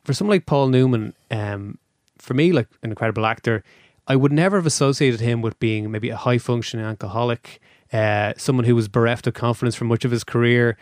[0.05, 1.79] for someone like Paul Newman, um,
[2.19, 3.65] for me, like an incredible actor,
[4.07, 7.61] I would never have associated him with being maybe a high functioning alcoholic,
[7.93, 10.77] uh, someone who was bereft of confidence for much of his career.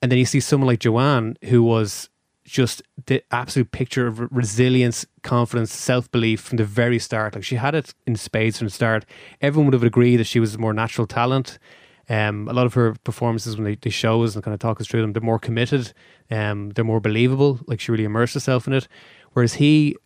[0.00, 2.08] And then you see someone like Joanne, who was
[2.44, 7.34] just the absolute picture of resilience, confidence, self belief from the very start.
[7.34, 9.04] Like she had it in spades from the start.
[9.40, 11.58] Everyone would have agreed that she was more natural talent.
[12.08, 14.80] Um, a lot of her performances when they, they show us and kind of talk
[14.80, 15.92] us through them, they're more committed.
[16.30, 17.60] Um, they're more believable.
[17.66, 18.88] Like she really immersed herself in it.
[19.32, 19.96] Whereas he,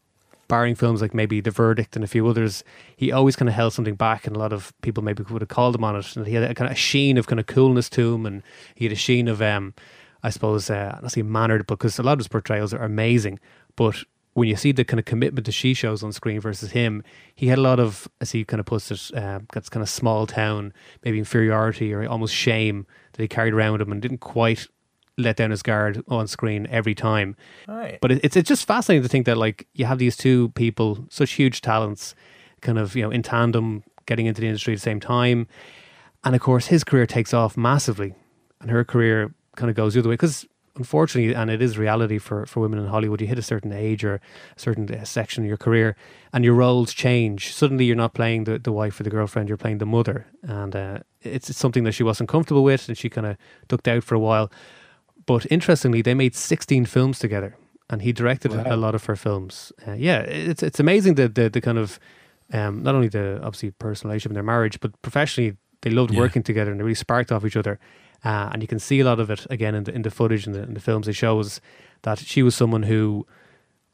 [0.52, 2.62] barring films like maybe The Verdict and a few others,
[2.94, 5.48] he always kind of held something back, and a lot of people maybe would have
[5.48, 6.14] called him on it.
[6.14, 8.42] And he had a kind of a sheen of kind of coolness to him, and
[8.74, 9.72] he had a sheen of, um,
[10.22, 13.40] I suppose, uh, not say mannered, because a lot of his portrayals are amazing.
[13.76, 17.02] But when you see the kind of commitment that she shows on screen versus him,
[17.34, 20.26] he had a lot of, as he kind of puts it, uh, kind of small
[20.26, 24.66] town, maybe inferiority or almost shame that he carried around with him and didn't quite
[25.18, 27.36] let down his guard on screen every time.
[27.68, 27.98] Right.
[28.00, 31.06] But it, it's it's just fascinating to think that like you have these two people,
[31.10, 32.14] such huge talents,
[32.60, 35.46] kind of you know in tandem, getting into the industry at the same time,
[36.24, 38.14] and of course his career takes off massively,
[38.60, 40.46] and her career kind of goes the other way because
[40.76, 44.04] unfortunately, and it is reality for, for women in Hollywood, you hit a certain age
[44.04, 44.20] or a
[44.56, 45.96] certain uh, section of your career
[46.32, 47.52] and your roles change.
[47.52, 50.26] Suddenly you're not playing the, the wife or the girlfriend, you're playing the mother.
[50.42, 53.36] And uh, it's, it's something that she wasn't comfortable with and she kind of
[53.68, 54.50] ducked out for a while.
[55.26, 57.56] But interestingly, they made 16 films together
[57.90, 58.62] and he directed Wow.
[58.66, 59.72] a lot of her films.
[59.86, 61.98] Uh, yeah, it's, it's amazing the, the, the kind of,
[62.52, 66.20] um, not only the obviously personal relationship in their marriage, but professionally, they loved Yeah.
[66.20, 67.78] working together and they really sparked off each other.
[68.24, 70.46] Uh, and you can see a lot of it again in the, in the footage
[70.46, 71.08] and the, in the films.
[71.08, 71.60] It shows
[72.02, 73.26] that she was someone who,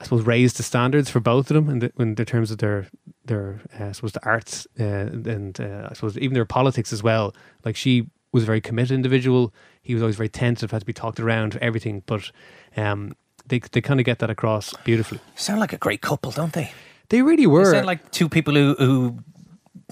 [0.00, 2.58] I suppose, raised the standards for both of them in the, in the terms of
[2.58, 2.86] their
[3.24, 7.02] their uh, I suppose the arts uh, and uh, I suppose even their politics as
[7.02, 7.34] well.
[7.64, 9.52] Like she was a very committed individual.
[9.88, 12.02] He was always very tentative, had to be talked around everything.
[12.04, 12.30] But
[12.76, 13.14] um,
[13.46, 15.18] they they kind of get that across beautifully.
[15.34, 16.70] Sound like a great couple, don't they?
[17.08, 17.72] They really They were.
[17.72, 19.18] sound like two people who, who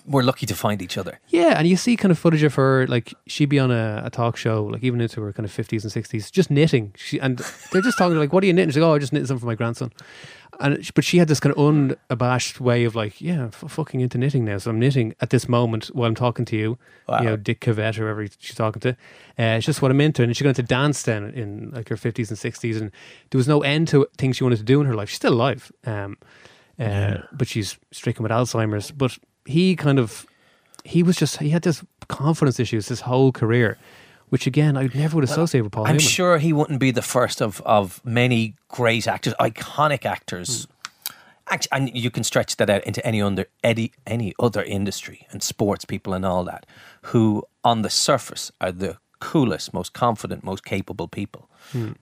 [0.07, 1.19] were lucky to find each other.
[1.29, 4.11] Yeah, and you see kind of footage of her, like she'd be on a, a
[4.11, 6.93] talk show, like even into her kind of fifties and sixties, just knitting.
[6.97, 7.39] She and
[7.73, 9.41] they're just talking like, "What are you knitting?" She's like, "Oh, I just knitted something
[9.41, 9.93] for my grandson."
[10.59, 14.17] And but she had this kind of unabashed way of like, "Yeah, f- fucking into
[14.17, 17.19] knitting now." So I'm knitting at this moment while I'm talking to you, Wow.
[17.19, 18.91] you know, Dick Cavett or whoever she's talking to.
[19.39, 21.97] Uh, it's just what I'm into, and she got into dance then in like her
[21.97, 22.91] fifties and sixties, and
[23.31, 25.11] there was no end to things she wanted to do in her life.
[25.11, 26.17] She's still alive, um,
[26.79, 28.91] uh, but she's stricken with Alzheimer's.
[28.93, 30.27] But he kind of
[30.85, 33.77] he was just he had this confidence issues his whole career,
[34.29, 36.01] which again I never would associate with Paul I'm Newman.
[36.01, 40.67] sure he wouldn't be the first of, of many great actors, iconic actors.
[41.49, 45.43] Act- and you can stretch that out into any under any, any other industry and
[45.43, 46.67] sports people and all that,
[47.03, 51.49] who on the surface are the coolest, most confident, most capable people,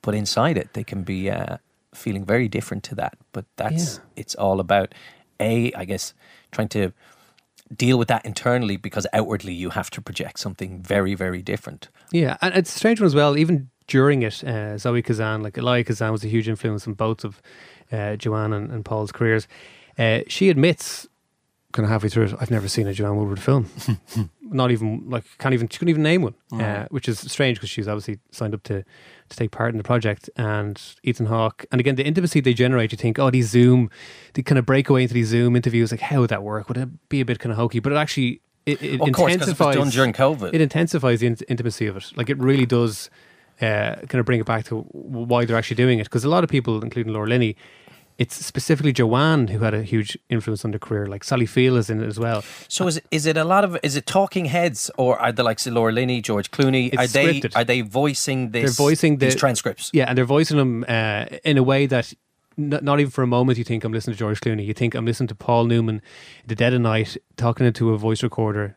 [0.03, 1.59] but inside it they can be uh,
[1.95, 3.17] feeling very different to that.
[3.33, 4.03] But that's Yeah.
[4.17, 4.95] it's all about
[5.39, 6.15] a, I guess,
[6.51, 6.93] trying to
[7.77, 11.89] deal with that internally because outwardly you have to project something very, very different.
[12.13, 13.37] Yeah, and it's a strange one as well.
[13.37, 17.25] Even during it, uh, Zoe Kazan, like Elia Kazan, was a huge influence on both
[17.25, 17.43] of
[17.93, 19.47] uh, Joanne and, and Paul's careers.
[19.99, 21.07] Uh, she admits,
[21.73, 23.69] kind of halfway through it, I've never seen a Joanne Woodward film.
[24.43, 27.71] Not even like can't even she couldn't even name one, uh, which is strange because
[27.71, 28.85] she's obviously signed up to
[29.29, 30.29] to take part in the project.
[30.37, 33.91] And Ethan Hawke, and again the intimacy they generate, you think, oh, these Zoom,
[34.35, 35.91] they kind of break away into these Zoom interviews.
[35.91, 36.69] Like, how would that work?
[36.69, 37.81] Would it be a bit kind of hokey?
[37.81, 40.55] But it actually it, it Of course, 'cause it intensifies done during COVID.
[40.55, 42.13] It intensifies the int- intimacy of it.
[42.17, 43.11] Like it really does.
[43.63, 46.43] Uh, kind of bring it back to why they're actually doing it because a lot
[46.43, 47.55] of people, including Laura Linney,
[48.17, 51.07] it's specifically Joanne who had a huge influence on their career.
[51.07, 52.43] Like Sally Field is in it as well.
[52.69, 55.43] So is it, is it a lot of is it talking heads or are the
[55.43, 56.93] likes of Laura Linney, George Clooney?
[56.93, 57.57] It's are they scripted.
[57.57, 58.77] are they voicing this?
[58.77, 59.91] They're voicing the these transcripts.
[59.93, 62.13] Yeah, and they're voicing them uh, in a way that
[62.57, 64.65] n- not even for a moment you think I'm listening to George Clooney.
[64.65, 66.01] You think I'm listening to Paul Newman,
[66.47, 68.77] the dead of night, talking into a voice recorder,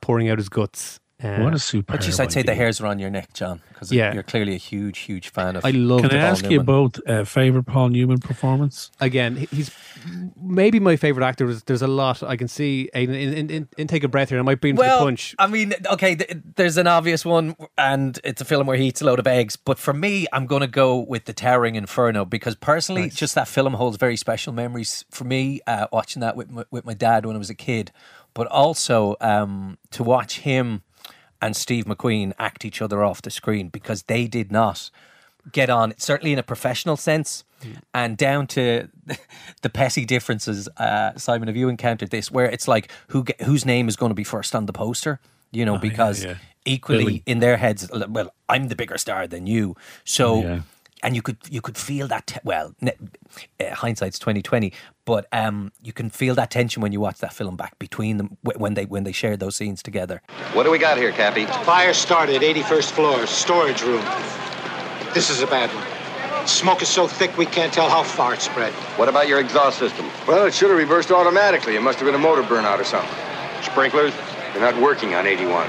[0.00, 0.98] pouring out his guts.
[1.22, 1.86] Uh, What a superb.
[1.98, 4.12] But just I'd say the hairs are on your neck, John, because Yeah.
[4.12, 5.64] you're clearly a huge, huge fan of.
[5.64, 6.66] I love Can I the Paul ask you Newman.
[6.66, 8.90] both uh, favorite Paul Newman performance?
[9.00, 9.70] again, he's
[10.38, 11.46] maybe my favorite actor.
[11.46, 12.90] There's, there's a lot I can see.
[12.92, 15.34] In, in, in, in Take a Breath here, I might bring to the punch.
[15.38, 19.00] I mean, okay, th- there's an obvious one, and it's a film where he eats
[19.00, 19.56] a load of eggs.
[19.56, 23.48] But for me, I'm going to go with The Towering Inferno because personally, just that
[23.48, 25.60] film holds very special memories for me.
[25.66, 27.90] Uh, watching that with my, with my dad when I was a kid,
[28.34, 30.82] but also um, to watch him
[31.40, 34.90] and Steve McQueen act each other off the screen because they did not
[35.52, 37.44] get on, certainly in a professional sense,
[37.94, 38.88] and down to
[39.62, 40.68] the petty differences.
[40.76, 44.10] Uh, Simon, have you encountered this where it's like who ge- whose name is going
[44.10, 45.20] to be first on the poster?
[45.52, 46.34] You know, because yeah.
[46.64, 47.22] equally Billy.
[47.24, 50.42] in their heads, well, I'm the bigger star than you, so.
[50.42, 50.60] Yeah.
[51.02, 52.96] And you could you could feel that te- well ne-
[53.60, 54.72] uh, hindsight's twenty twenty,
[55.04, 58.36] but um, you can feel that tension when you watch that film back between them
[58.42, 60.22] wh- when they when they shared those scenes together.
[60.54, 61.44] What do we got here, Cappy?
[61.64, 64.04] Fire started, 81st floor, storage room.
[65.12, 66.46] This is a bad one.
[66.46, 68.72] Smoke is so thick we can't tell how far it spread.
[68.98, 70.08] What about your exhaust system?
[70.26, 71.76] Well, it should have reversed automatically.
[71.76, 73.10] It must have been a motor burnout or something.
[73.62, 74.14] Sprinklers?
[74.52, 75.68] They're not working on 81.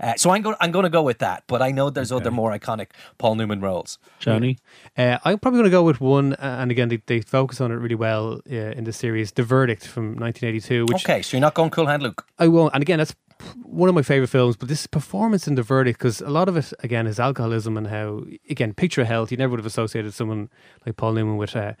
[0.00, 2.30] Uh, so I'm going I'm going to go with that, but I know there's other
[2.30, 3.98] more iconic Paul Newman roles.
[4.18, 4.58] Johnny?
[4.96, 7.70] Uh, I'm probably going to go with one, uh, and again, they, they focus on
[7.70, 11.40] it really well uh, in the series, The Verdict from 1982, which Okay, so you're
[11.40, 12.26] not going Cool Hand Luke.
[12.38, 12.74] I won't.
[12.74, 13.14] And again, that's
[13.62, 14.56] one of my favorite films.
[14.56, 17.86] But this performance in The Verdict, because a lot of it again is alcoholism and
[17.88, 19.30] how again picture health.
[19.30, 20.48] You never would have associated someone
[20.84, 21.72] like Paul Newman with, uh,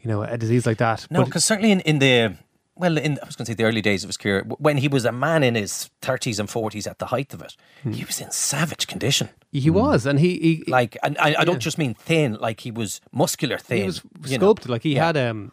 [0.00, 1.06] you know, a disease like that.
[1.10, 2.36] No, because certainly in, in the
[2.82, 4.88] well, in I was going to say the early days of his career, when he
[4.88, 7.56] was a man in his thirties and forties at the height of it,
[7.98, 9.28] he was in savage condition.
[9.52, 12.70] He was, and he, he Like, and I, I don't just mean thin, like he
[12.70, 13.78] was muscular thin.
[13.78, 14.42] he was you know.
[14.44, 14.70] sculpted.
[14.70, 15.06] Like he Yeah.
[15.06, 15.52] had um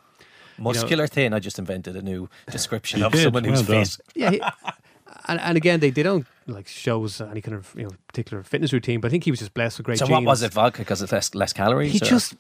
[0.58, 1.34] muscular thin.
[1.34, 3.98] I just invented a new description of did, someone who's well fit.
[4.16, 4.32] yeah.
[4.32, 4.42] He,
[5.28, 8.74] and, and again, they, they don't like shows any kind of you know particular fitness
[8.74, 10.00] routine, but I think he was just blessed with great.
[10.00, 10.16] So genes.
[10.16, 10.54] what was it?
[10.54, 11.92] Vodka because it's less less calories.
[11.94, 12.36] He or- just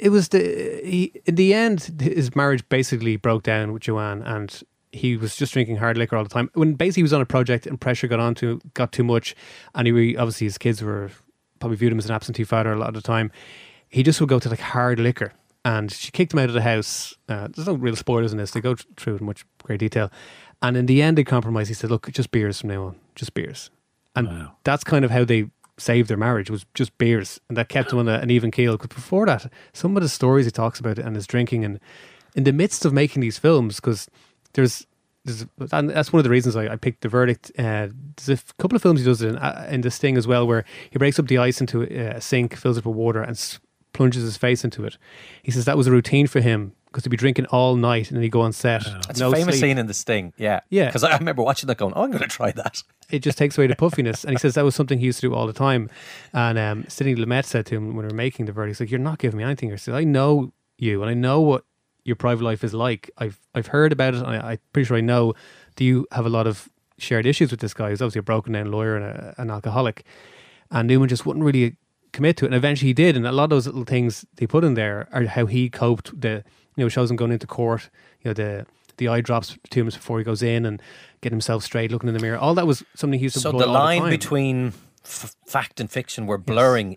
[0.00, 4.62] it was the he in the end his marriage basically broke down with Joanne and
[4.92, 6.50] he was just drinking hard liquor all the time.
[6.54, 9.34] When basically he was on a project and pressure got on to got too much
[9.74, 11.10] and he obviously his kids were
[11.58, 13.32] probably viewed him as an absentee father a lot of the time.
[13.88, 15.32] He just would go to like hard liquor
[15.64, 17.14] and she kicked him out of the house.
[17.28, 18.50] Uh, there's no real spoilers in this.
[18.52, 20.10] They go through it in much great detail.
[20.62, 21.68] And in the end, they compromised.
[21.68, 23.70] He said, "Look, just beers from now on, just beers."
[24.16, 24.52] And Wow.
[24.64, 27.98] that's kind of how they saved their marriage was just beers, and that kept him
[27.98, 28.76] on a, an even keel.
[28.76, 31.80] Because before that, some of the stories he talks about and his drinking, and
[32.34, 34.08] in the midst of making these films, because
[34.54, 34.86] there's,
[35.24, 37.50] there's and that's one of the reasons I, I picked the verdict.
[37.58, 40.46] Uh, there's a couple of films he does in, uh, in this thing as well,
[40.46, 43.32] where he breaks up the ice into a, a sink, fills it with water, and
[43.32, 43.58] s-
[43.92, 44.98] plunges his face into it.
[45.42, 48.16] He says that was a routine for him because he'd be drinking all night and
[48.16, 48.86] then he'd go on set.
[49.10, 49.70] It's no a famous sleep.
[49.70, 50.32] scene in The Sting.
[50.36, 50.86] Yeah, Yeah.
[50.86, 53.58] Because I remember watching that, going, "Oh, I'm going to try that." it just takes
[53.58, 54.24] away the puffiness.
[54.24, 55.90] And he says that was something he used to do all the time.
[56.32, 58.90] And um, Sidney Lumet said to him when we were making the verdict, he's like,
[58.92, 61.64] "You're not giving me anything." He said, "I know you, and I know what
[62.04, 63.10] your private life is like.
[63.18, 64.18] I've I've heard about it.
[64.18, 65.34] And I, I'm pretty sure I know.
[65.74, 67.90] Do you have a lot of shared issues with this guy?
[67.90, 70.04] Who's obviously a broken down lawyer and a, an alcoholic."
[70.70, 71.76] And Newman just wouldn't really
[72.12, 72.48] commit to it.
[72.48, 73.16] And eventually he did.
[73.16, 76.18] And a lot of those little things they put in there are how he coped.
[76.18, 76.44] The
[76.76, 77.90] you know shows him going into court.
[78.22, 80.80] You know the the eye drops two minutes before he goes in and
[81.20, 82.38] getting himself straight, looking in the mirror.
[82.38, 83.40] All that was something he used to.
[83.40, 84.10] So employ the all line time.
[84.10, 84.72] between
[85.04, 86.96] f- fact and fiction were blurring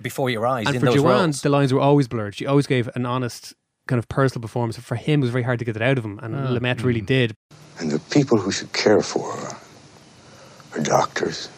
[0.00, 1.42] before your eyes and in for those Joanne, roles.
[1.42, 2.34] the lines were always blurred.
[2.34, 3.52] She always gave an honest
[3.88, 4.76] kind of personal performance.
[4.78, 6.48] For him, it was very hard to get it out of him, and Ah.
[6.48, 7.06] Lumet really Mm.
[7.06, 7.34] did.
[7.78, 9.56] And the people who should care for her
[10.74, 11.48] are doctors.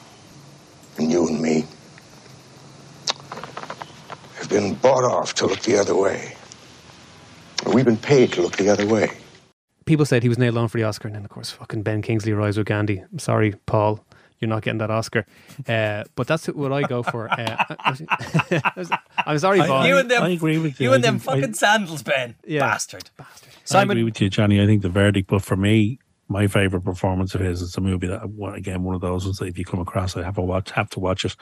[0.99, 1.67] And you and me
[4.39, 6.36] have been bought off to look the other way.
[7.73, 9.11] We've been paid to look the other way.
[9.85, 12.03] People said he was nailed on for the Oscar, and then of course, fucking Ben
[12.03, 12.99] Kingsley arrives with Gandhi.
[13.13, 14.05] I'm sorry, Paul.
[14.41, 15.25] You're not getting that Oscar,
[15.67, 17.31] uh, but that's what I go for.
[17.31, 17.65] Uh,
[19.25, 19.87] I'm sorry, I- Paul.
[19.87, 20.89] you and them, I agree with you.
[20.89, 22.35] You and them think- I- fucking sandals, Ben.
[22.47, 22.61] Yeah.
[22.61, 23.09] Bastard.
[23.17, 23.53] Bastard.
[23.65, 23.91] Simon.
[23.97, 24.61] I agree with you, Johnny.
[24.63, 28.09] I think the verdict, but for me, my favorite performance of his is a movie
[28.09, 28.23] that
[28.55, 30.71] again one of those ones that if you come across, I have to watch.
[30.73, 31.35] Have to watch it.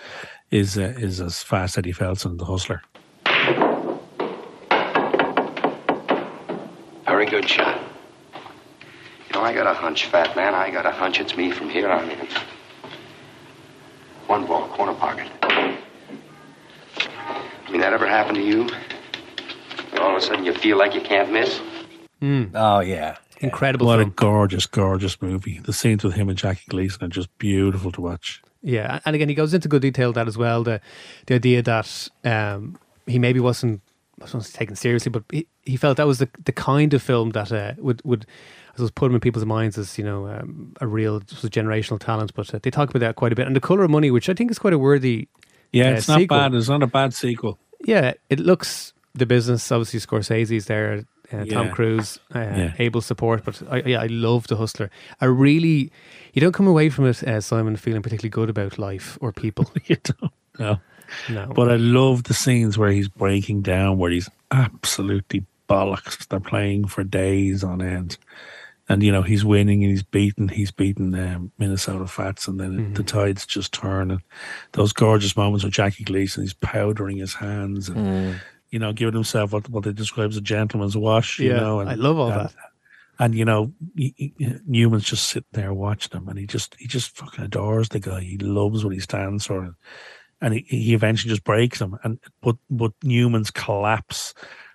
[0.52, 2.82] Is uh, is as fast as Eddie Phelps and The Hustler.
[7.24, 7.80] Very good shot.
[8.34, 10.54] You know, I got a hunch, fat man.
[10.54, 12.28] I got a hunch it's me from here on in.
[14.26, 15.30] One ball, corner pocket.
[15.42, 15.78] I
[17.70, 18.68] mean, that ever happened to you?
[19.98, 21.60] All of a sudden you feel like you can't miss?
[22.54, 25.60] oh yeah, Incredible What a gorgeous, gorgeous movie.
[25.60, 28.42] The scenes with him and Jackie Gleason are just beautiful to watch.
[28.62, 30.62] Yeah, and again, he goes into good detail that as well.
[30.62, 30.82] The
[31.26, 33.80] the idea that um, he maybe wasn't,
[34.20, 37.30] I wasn't taken seriously, but he, he felt that was the the kind of film
[37.30, 38.26] that uh, would would
[38.72, 42.34] I suppose put him in people's minds as you know um, a real generational talent.
[42.34, 43.46] But uh, they talk about that quite a bit.
[43.46, 45.28] And the Color of Money, which I think is quite a worthy.
[45.72, 46.38] Yeah, uh, it's not sequel.
[46.38, 46.54] bad.
[46.54, 47.58] It's not a bad sequel.
[47.84, 49.70] Yeah, it looks the business.
[49.70, 51.04] Obviously, Scorsese's there.
[51.32, 51.70] Uh, Tom.
[51.70, 52.72] Cruise, uh, Yeah.
[52.78, 54.90] able support, but I, yeah, I love the Hustler.
[55.20, 55.90] I really,
[56.34, 59.70] you don't come away from it, uh, Simon, feeling particularly good about life or people.
[59.86, 60.78] you don't know.
[61.28, 66.26] No, But I love the scenes where he's breaking down, where he's absolutely bollocks.
[66.28, 68.16] They're playing for days on end.
[68.86, 72.92] And, you know, he's winning and he's beaten, he's beaten um, Minnesota Fats, and then
[72.92, 74.10] the tides just turn.
[74.10, 74.20] And
[74.72, 78.38] those gorgeous moments with Jackie Gleason, he's powdering his hands and,
[78.68, 81.80] you know, giving himself what, what they describe as a gentleman's wash, you Yeah, know.
[81.80, 82.54] And, I love all and, that.
[83.18, 86.86] And, you know, he, he- Newman's just sitting there watching him and he just, he
[86.86, 88.20] just fucking adores the guy.
[88.20, 89.74] He loves what he stands for and
[90.42, 91.98] he, he eventually just breaks him.
[92.04, 94.34] And but but Newman's collapse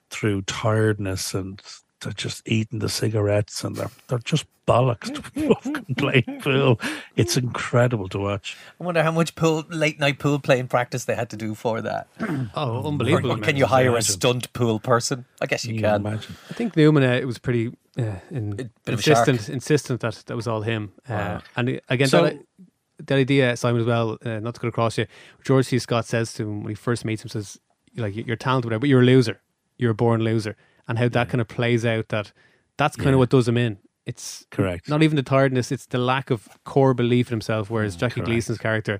[0.09, 1.61] through tiredness and
[2.01, 6.79] they're just eating the cigarettes and they're they're just bollocks to fucking play pool.
[7.15, 8.55] It's incredible to watch.
[8.79, 11.81] I wonder how much pool late night pool playing practice they had to do for
[11.81, 12.07] that.
[12.55, 13.31] oh, unbelievable!
[13.31, 15.25] or can you hire a stunt pool person?
[15.41, 15.95] I guess you You can.
[16.05, 16.35] imagine.
[16.49, 20.23] I think Newman, uh, it was pretty uh, in, Bit of a insistent, insistent that
[20.27, 20.93] that was all him.
[21.07, 21.41] Uh, Wow.
[21.55, 22.37] and again, So- that,
[22.99, 25.05] that idea, Simon, as well, uh, not to go across you,
[25.43, 25.79] George C.
[25.79, 27.59] Scott says to him when he first meets him, says,
[27.95, 29.41] like, you're talented, whatever, but you're a loser.
[29.77, 30.55] You're a born loser.
[30.87, 32.31] And how that kind of plays out that
[32.77, 33.13] that's kind Yeah.
[33.13, 33.77] of what does him in.
[34.05, 34.89] It's Correct.
[34.89, 37.69] not even the tiredness, it's the lack of core belief in himself.
[37.69, 38.27] Whereas Jackie correct.
[38.27, 38.99] Gleason's character,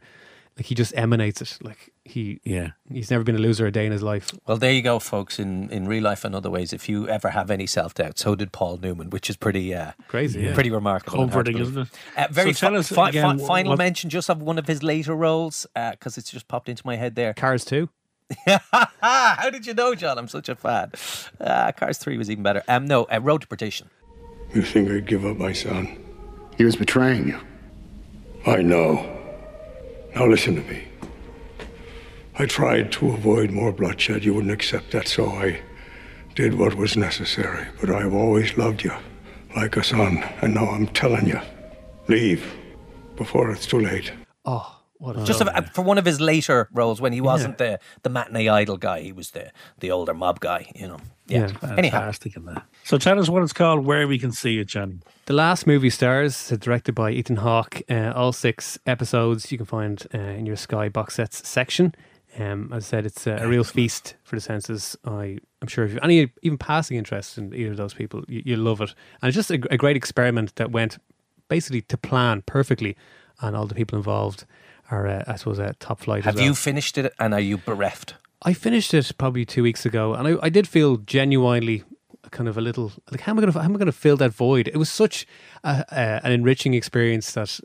[0.57, 1.57] like he just emanates it.
[1.61, 2.71] Like he, Yeah.
[2.91, 4.31] he's never been a loser a day in his life.
[4.47, 5.39] Well, there you go, folks.
[5.39, 8.35] In in real life and other ways, if you ever have any self doubt, so
[8.35, 10.53] did Paul Newman, which is pretty uh, Crazy, yeah.
[10.53, 12.21] pretty remarkable, and hard to Comforting, isn't it?
[12.21, 14.41] Uh, very So tell fi- us fi- again fi- wh- final what- mention, just of
[14.41, 17.33] one of his later roles, because it's just popped into my head there.
[17.33, 17.89] Cars too.
[19.01, 20.17] How did you know, John?
[20.19, 20.91] I'm such a fan.
[21.39, 22.63] Uh, Cars Three was even better.
[22.67, 23.89] Um, no, uh, Road to Perdition.
[24.53, 25.97] You think I'd give up my son?
[26.57, 27.39] He was betraying you.
[28.45, 29.17] I know.
[30.19, 30.83] Now listen to me.
[32.37, 34.25] I tried to avoid more bloodshed.
[34.25, 35.61] You wouldn't accept that, so I
[36.35, 37.65] did what was necessary.
[37.79, 38.91] But I've always loved you
[39.55, 41.39] like a son, and now I'm telling you,
[42.09, 42.53] leave
[43.15, 44.11] before it's too late.
[44.43, 47.79] Oh, what a Just a, for one of his later roles when he wasn't the
[48.03, 50.71] the matinee idol guy, he was the the older mob guy.
[50.75, 50.99] You know.
[51.27, 51.51] Yeah.
[51.61, 52.65] Yeah, Anyhow, Fantastic in that.
[52.83, 54.99] So tell us what it's called, where we can see it, Johnny.
[55.27, 57.83] The Last Movie Stars, uh, directed by Ethan Hawke.
[57.87, 61.93] Uh, all six episodes you can find uh, in your Sky box sets section.
[62.37, 64.97] Um, as I said, it's uh, a real feast for the senses.
[65.05, 68.41] I, I'm sure if you've any even passing interest in either of those people, you,
[68.45, 68.93] you love it.
[69.21, 70.97] And it's just a, a great experiment that went
[71.47, 72.95] basically to plan perfectly,
[73.41, 74.45] and all the people involved
[74.91, 76.23] are, uh, I suppose, uh, top flight.
[76.23, 76.45] have as well.
[76.45, 78.15] you finished it, and are you bereft?
[78.41, 81.83] I finished it probably two weeks ago, and I, I did feel genuinely
[82.31, 83.91] kind of a little like how am I going to how am I going to
[83.91, 84.67] fill that void?
[84.67, 85.25] It was such
[85.63, 87.59] a, a, an enriching experience that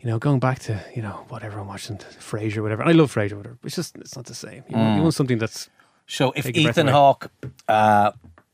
[0.00, 2.82] you know going back to you know whatever I'm watching Frasier, whatever.
[2.82, 3.58] And I love Frasier, whatever.
[3.64, 4.64] It's just it's not the same.
[4.68, 5.70] You, want, you want something that's
[6.06, 6.88] So if Take your breath Ethan.
[6.88, 7.30] Hawke
[7.68, 8.12] uh,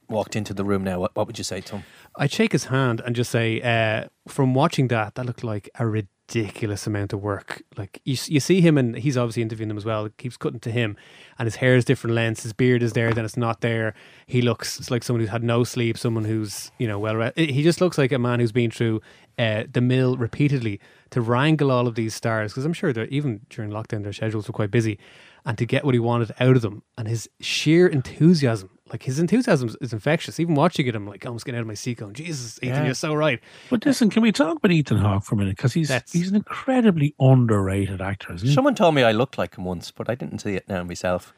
[0.08, 1.84] walked into the room now, what, what would you say to him?
[2.16, 5.86] I'd shake his hand and just say, uh, from watching that, that looked like a
[6.28, 7.62] ridiculous amount of work.
[7.76, 10.06] Like you, you see him, and he's obviously interviewing them as well.
[10.06, 10.96] It keeps cutting to him,
[11.38, 12.42] and his hair is different lengths.
[12.42, 13.94] His beard is there, then it's not there.
[14.26, 17.32] He looks like someone who's had no sleep, someone who's you know well.
[17.36, 19.00] He just looks like a man who's been through
[19.38, 22.52] uh, the mill repeatedly to wrangle all of these stars.
[22.52, 24.98] Because I'm sure that even during lockdown, their schedules were quite busy,
[25.44, 28.70] and to get what he wanted out of them, and his sheer enthusiasm.
[28.92, 30.38] Like his enthusiasm is infectious.
[30.38, 32.84] Even watching it, I'm like almost getting out of my seat, going, "Jesus, Ethan, Yeah.
[32.84, 35.56] you're so right." But listen, can we talk about Ethan Hawke for a minute?
[35.56, 38.54] Because he's That's- he's an incredibly underrated actor, isn't he?
[38.54, 41.34] Someone told me I looked like him once, but I didn't see it now myself.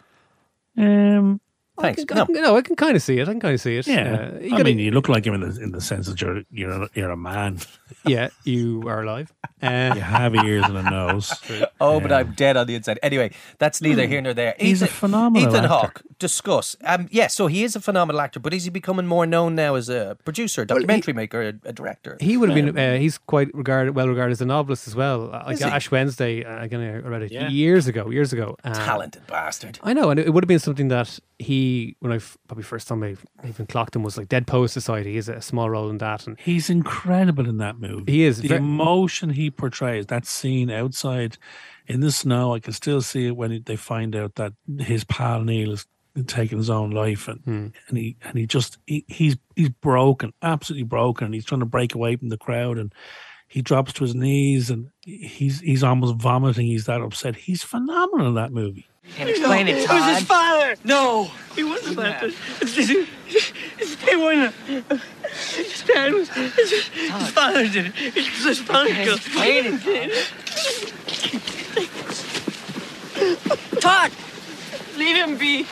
[0.76, 1.40] Um,
[1.80, 2.02] Thanks.
[2.02, 2.22] I can, No.
[2.22, 3.28] I can- no, I can kind of see it.
[3.28, 3.86] I can kind of see it.
[3.86, 6.20] yeah, Uh, I gotta- mean, you look like him in the in the sense that
[6.20, 7.58] you're you're a, you're a man.
[8.06, 9.32] yeah, you are alive.
[9.62, 11.32] Uh, You have ears and a nose.
[11.80, 12.98] Oh, but I'm dead on the inside.
[13.02, 14.54] Anyway, that's neither here nor there.
[14.58, 15.68] He's a Ethan- phenomenal Ethan actor.
[15.68, 16.76] Hawke, discuss.
[16.84, 19.76] Um, yes, so he is a phenomenal actor, but is he becoming more known now
[19.76, 22.16] as a producer, documentary maker, a, a director?
[22.20, 22.76] he would have been.
[22.76, 25.30] Uh, he's quite regarded, well regarded as a novelist as well.
[25.32, 25.64] Uh, Like he?
[25.64, 26.44] Ash Wednesday.
[26.44, 27.48] Uh, again, I read it Yeah.
[27.48, 28.10] years ago.
[28.10, 28.56] Years ago.
[28.64, 29.78] Uh, Talented bastard.
[29.84, 32.64] I know, and it, it would have been something that he, when I f- probably
[32.64, 35.10] first time I even clocked him, was like Dead Poet Society.
[35.10, 38.10] He has a small role in that, and He's incredible in that movie.
[38.12, 41.38] He is The emotion he portrays, that scene outside
[41.86, 45.04] in the snow, I can still see it when he- they find out that his
[45.04, 45.86] pal Neil is
[46.26, 47.66] taking his own life, and Hmm.
[47.88, 51.66] and he and he just he, he's he's broken, absolutely broken, and he's trying to
[51.66, 52.92] break away from the crowd, and
[53.46, 56.66] he drops to his knees, and he's he's almost vomiting.
[56.66, 57.36] He's that upset.
[57.36, 58.86] He's phenomenal in that movie.
[59.14, 59.96] Can't explain it, Todd.
[59.96, 60.76] It was his father.
[60.84, 62.22] No, he wasn't that.
[62.22, 63.10] It's, it's,
[63.78, 64.54] it's, they weren't.
[64.64, 66.28] His dad was.
[66.30, 67.92] His, his father did it.
[67.96, 68.88] It was his father.
[68.88, 70.30] Can't explain it,
[73.80, 74.12] Todd,
[74.96, 75.66] leave him be.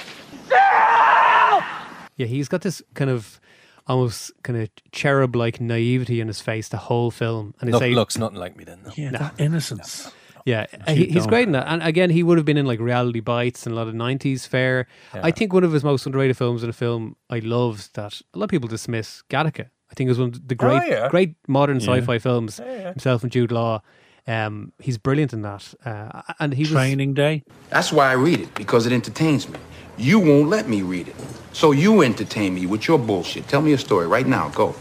[2.17, 3.41] yeah, he's got this kind of
[3.87, 8.19] almost kind of cherub-like naivety in his face the whole film, and Look, it's looks
[8.19, 8.81] nothing like me then.
[8.85, 8.93] No.
[8.97, 10.11] Yeah, that innocence.
[10.47, 11.67] Yeah, he, he's great in that.
[11.69, 14.47] And again, he would have been in like Reality Bites and a lot of 90s
[14.49, 14.87] fare.
[15.13, 18.39] I think one of his most underrated films and a film I loved that a
[18.39, 19.67] lot of people dismiss, Gattaca.
[19.91, 21.09] I think it was one of the great, Oh, yeah.
[21.09, 21.87] great modern Yeah.
[21.99, 22.59] sci-fi films.
[22.59, 23.83] Himself and Jude Law.
[24.29, 25.75] Um, he's brilliant in that.
[25.85, 27.45] Uh, and he was Training Day.
[27.71, 29.59] That's why I read it, because it entertains me.
[29.99, 31.17] You won't let me read it.
[31.53, 33.49] So you entertain me with your bullshit.
[33.49, 34.49] Tell me a story right now.
[34.51, 34.75] Go.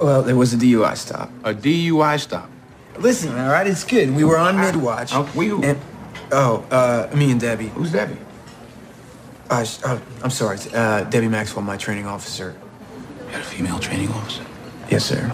[0.00, 1.30] Well, there was a DUI stop.
[1.44, 2.48] A DUI stop.
[3.00, 4.14] Listen, all right, it's good.
[4.14, 5.12] We were on mid-watch.
[5.14, 5.62] Uh, we who?
[5.62, 5.78] And,
[6.32, 7.68] oh, uh, me and Debbie.
[7.68, 8.16] Who's Debbie?
[9.50, 12.54] Uh, sh- uh, I'm sorry, uh, Debbie Maxwell, my training officer.
[13.26, 14.44] You got a female training officer?
[14.90, 15.32] Yes, sir.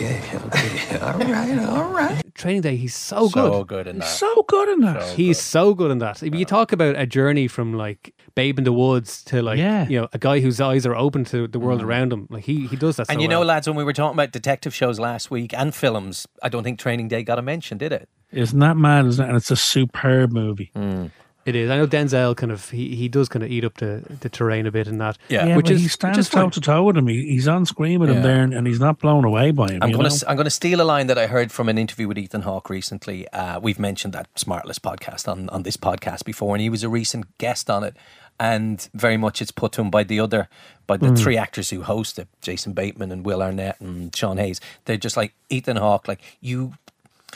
[0.00, 0.98] Okay, okay.
[1.02, 2.34] all right, all right.
[2.36, 2.76] Training Day.
[2.76, 3.52] He's so good.
[3.52, 4.06] So good in that.
[4.06, 5.02] So good in that.
[5.16, 6.22] He's so good in that.
[6.22, 9.88] If you talk about a journey from like Babe in the Woods to like Yeah.
[9.88, 12.68] you know a guy whose eyes are open to the world around him, like he
[12.68, 13.08] he does that.
[13.08, 13.48] And so you know, well.
[13.48, 16.78] lads, when we were talking about detective shows last week and films, I don't think
[16.78, 18.08] Training Day got a mention, did it?
[18.30, 19.04] Isn't that mad?
[19.06, 19.28] Isn't it?
[19.28, 20.70] And it's a superb movie.
[20.76, 21.10] Mm.
[21.48, 21.70] It is.
[21.70, 24.66] I know Denzel kind of he, he does kind of eat up the, the terrain
[24.66, 25.16] a bit in that.
[25.30, 27.06] Yeah, which but is he stands toe to toe with him.
[27.06, 29.82] He, he's on screen with him there, and, and he's not blown away by him.
[29.82, 32.06] I'm going to I'm going to steal a line that I heard from an interview
[32.06, 33.26] with Ethan Hawke recently.
[33.28, 36.90] Uh, we've mentioned that Smartless podcast on on this podcast before, and he was a
[36.90, 37.96] recent guest on it.
[38.38, 40.50] And very much it's put to him by the other,
[40.86, 41.06] by the.
[41.06, 41.18] Mm.
[41.18, 44.60] three actors who host it, Jason Bateman and Will Arnett and Sean Hayes.
[44.84, 46.74] They're just like Ethan Hawke, like you.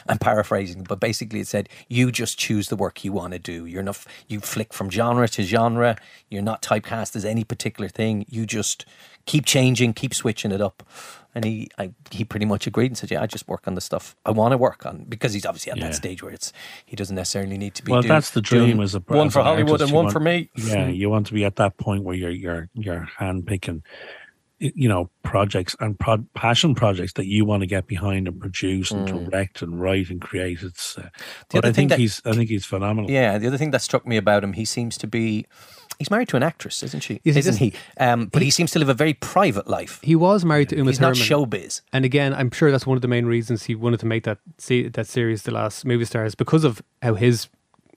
[0.09, 3.67] I'm paraphrasing, but basically it said you just choose the work you want to do.
[3.67, 5.97] You're not you flick from genre to genre.
[6.31, 8.25] You're not typecast as any particular thing.
[8.29, 8.85] You just
[9.27, 10.83] keep changing, keep switching it up.
[11.35, 13.81] And he I, he pretty much agreed and said, "Yeah, I just work on the
[13.81, 15.85] stuff I want to work on because he's obviously at Yeah.
[15.89, 16.53] that stage where it's
[16.85, 17.91] he doesn't necessarily need to be.
[17.93, 19.89] well, that's the dream as a one as for Hollywood artist.
[19.89, 20.51] and one want- for me.
[20.57, 23.83] Yeah, you want to be at that point where you're you're you're hand picking,
[24.75, 28.91] you know, projects and pro- passion projects that you want to get behind and produce
[28.93, 29.25] and Mm.
[29.31, 30.63] direct and write and create.
[30.63, 31.09] It's uh, The
[31.51, 33.11] but other I thing think that- he's I think he's phenomenal.
[33.11, 35.47] Yeah, the other thing that struck me about him, he seems to be.
[35.99, 37.21] He's married to an actress, isn't she?
[37.25, 37.73] Is he Isn't just- he?
[37.99, 40.01] Um, but he, seems to live a very private life.
[40.03, 41.51] He was married to Uma He's not Thurman.
[41.51, 41.81] showbiz.
[41.93, 44.39] And again, I'm sure that's one of the main reasons he wanted to make that
[44.59, 47.49] see, that series, The Last Movie Stars, because of how his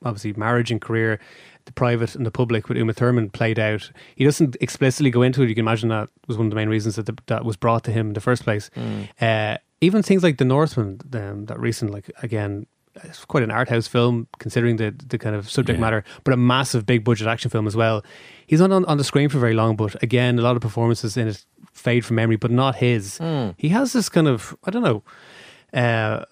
[0.03, 1.20] obviously marriage and career,
[1.66, 3.91] the private and the public with Uma Thurman played out.
[4.16, 5.49] He doesn't explicitly go into it.
[5.49, 7.84] You can imagine that was one of the main reasons that the, that was brought
[7.86, 8.70] to him in the first place.
[8.76, 9.07] Mm.
[9.22, 12.66] Uh, even things like The Northman, um, that recent, like again,
[13.03, 15.82] it's quite an art house film considering the the kind of subject Yeah.
[15.82, 18.03] matter, but a massive big budget action film as well.
[18.47, 21.18] He's not on, on the screen for very long, but again, a lot of performances
[21.18, 21.43] in it
[21.74, 23.20] fade from memory, but not his.
[23.20, 23.53] Mm.
[23.57, 25.03] He has this kind of I don't know.
[25.74, 26.24] Uh,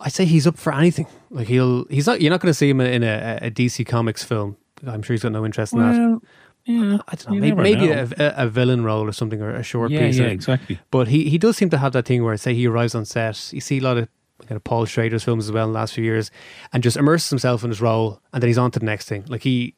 [0.00, 1.06] I say he's up for anything.
[1.30, 2.20] Like he'll he's not.
[2.20, 4.56] You're not going to see him in a, a DC Comics film.
[4.86, 5.92] I'm sure he's got no interest in that.
[5.98, 6.22] Well,
[6.64, 7.40] yeah, I don't know.
[7.40, 8.08] Maybe, maybe know.
[8.18, 10.18] a, a, villain role or something, or a short Yeah, piece.
[10.18, 10.78] yeah, or- exactly.
[10.90, 13.52] But he, he does seem to have that thing where, say, he arrives on set.
[13.52, 14.08] You see a lot of
[14.46, 16.30] kind of Paul Schrader's films as well in the last few years,
[16.72, 19.24] and just immerses himself in his role, and then he's on to the next thing.
[19.28, 19.74] Like he.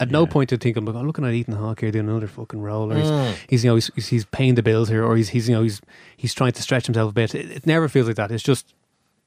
[0.00, 2.08] At no point did he think, I'm like, oh, looking at Ethan Hawke here doing
[2.08, 3.34] another fucking role, or he's, Mm.
[3.48, 5.62] he's you know he's, he's he's paying the bills here, or he's he's you know
[5.62, 5.80] he's
[6.16, 7.32] he's trying to stretch himself a bit.
[7.32, 8.32] It, it never feels like that.
[8.32, 8.74] It's just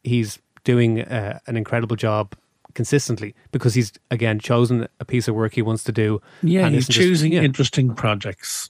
[0.03, 2.36] he's doing uh, an incredible job
[2.78, 6.21] consistently because he's again chosen a piece of work he wants to do.
[6.43, 7.41] Yeah, and he's isn't just- choosing yeah.
[7.41, 8.69] interesting projects.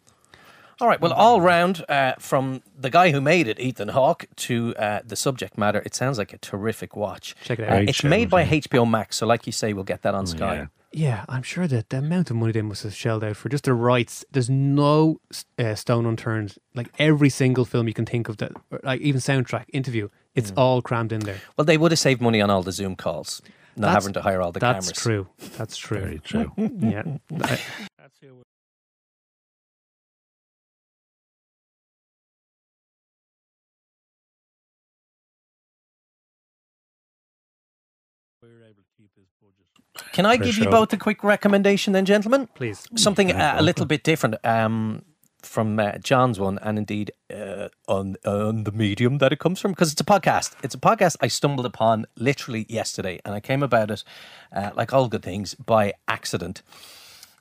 [0.80, 1.02] All right.
[1.02, 5.16] Well, all round uh, from the guy who made it, Ethan Hawke, to uh, the
[5.16, 7.36] subject matter, it sounds like a terrific watch.
[7.44, 7.78] Check it out.
[7.80, 10.56] Uh, it's made by HBO Max, so like you say, we'll get that on Sky.
[10.56, 10.66] yeah.
[10.94, 13.66] Yeah, I'm sure that the amount of money they must have shelled out for just
[13.66, 14.24] the rights.
[14.32, 15.20] There's no
[15.60, 16.56] uh, stone unturned.
[16.76, 20.52] Like every single film you can think of, that or, like even soundtrack, interview, it's
[20.52, 20.58] Mm.
[20.62, 21.40] all crammed in there.
[21.58, 23.42] Well, they would have saved money on all the Zoom calls,
[23.78, 24.88] not That's- having to hire all the That's cameras.
[24.88, 25.28] That's true.
[25.58, 26.00] That's true.
[26.00, 26.52] Very true.
[26.58, 27.04] yeah.
[27.42, 27.60] I-
[40.12, 42.48] Can I For give you both a quick recommendation, then, gentlemen?
[42.56, 42.88] Please.
[42.96, 45.04] Something uh, a little bit different um,
[45.42, 49.72] from uh, John's one, and indeed uh, on on the medium that it comes from,
[49.72, 50.54] because it's a podcast.
[50.64, 54.04] It's a podcast I stumbled upon literally yesterday, and I came about it,
[54.56, 56.62] uh, like all good things, by accident.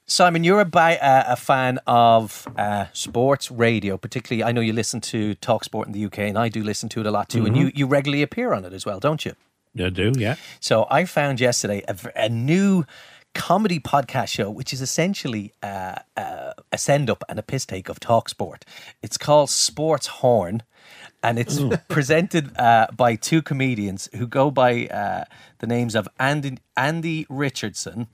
[0.09, 4.44] Simon, you're a, bi- uh, a fan of uh, sports radio, particularly.
[4.49, 7.01] I know you listen to Talk Sport in the UK, and I do listen to
[7.01, 7.44] it a lot too.
[7.44, 9.32] And you, you regularly appear on it as well, don't you?
[9.76, 10.36] I do, yeah.
[10.61, 12.84] So I found yesterday a, a new
[13.37, 17.89] comedy podcast show, which is essentially uh, uh, a send up and a piss take
[17.89, 18.64] of Talk Sport.
[19.03, 20.62] It's called Sports Horn.
[21.22, 25.24] And it's presented uh, by two comedians who go by uh,
[25.59, 28.07] the names of Andy, Andy Richardson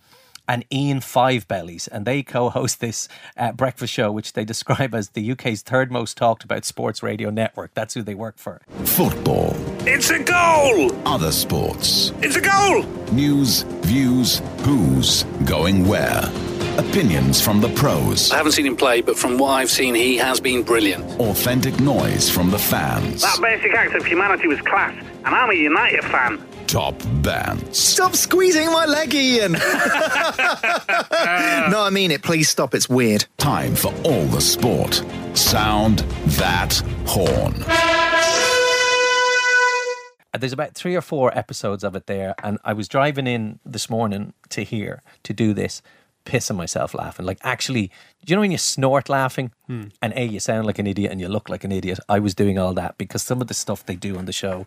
[0.52, 5.08] and Ian Five Bellies, and they co-host this uh, breakfast show, which they describe as
[5.08, 7.72] the UK's third most talked about sports radio network.
[7.72, 8.60] That's who they work for.
[8.84, 9.56] Football.
[9.88, 10.94] It's a goal!
[11.08, 12.12] Other sports.
[12.20, 12.82] It's a goal!
[13.12, 16.30] News, views, who's going where.
[16.76, 18.30] Opinions from the pros.
[18.30, 21.18] I haven't seen him play, but from what I've seen, he has been brilliant.
[21.18, 23.22] Authentic noise from the fans.
[23.22, 24.94] That basic act of humanity was class,
[25.24, 26.46] and I'm a United fan.
[26.72, 27.76] Top bands.
[27.78, 29.52] Stop squeezing my leg, Ian.
[29.52, 29.58] no,
[31.82, 32.22] I mean it.
[32.22, 32.74] Please stop.
[32.74, 33.26] It's weird.
[33.36, 35.04] Time for all the sport.
[35.34, 35.98] Sound
[36.38, 37.62] that horn.
[40.32, 43.58] Uh, There's about three or four episodes of it there, and I was driving in
[43.66, 45.82] this morning to here to do this,
[46.24, 47.26] pissing myself laughing.
[47.26, 47.88] Like, actually,
[48.24, 49.88] do you know when you snort laughing Hmm.
[50.00, 51.98] and A, you sound like an idiot and you look like an idiot?
[52.08, 54.66] I was doing all that because some of the stuff they do on the show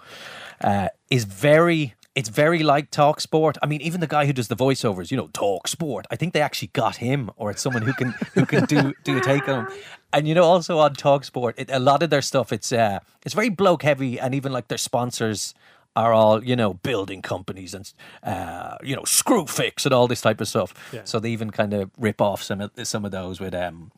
[0.61, 1.95] uh, is very.
[2.15, 3.57] It's very like Talk Sport.
[3.61, 6.05] I mean, even the guy who does the voiceovers, you know, Talk Sport.
[6.09, 9.17] I think they actually got him, or it's someone who can who can do do
[9.17, 9.67] a take on.
[10.13, 12.99] And you know, also on Talk Sport, it, a lot of their stuff it's uh,
[13.25, 15.53] it's very bloke heavy, and even like their sponsors
[15.95, 17.91] are all you know building companies and
[18.23, 20.73] uh, you know Screwfix and all this type of stuff.
[20.91, 21.01] Yeah.
[21.05, 23.91] So they even kind of rip off some of some of those with um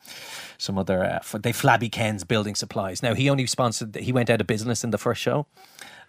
[0.58, 3.02] some other uh, they flabby Ken's building supplies.
[3.02, 5.46] Now he only sponsored he went out of business in the first show.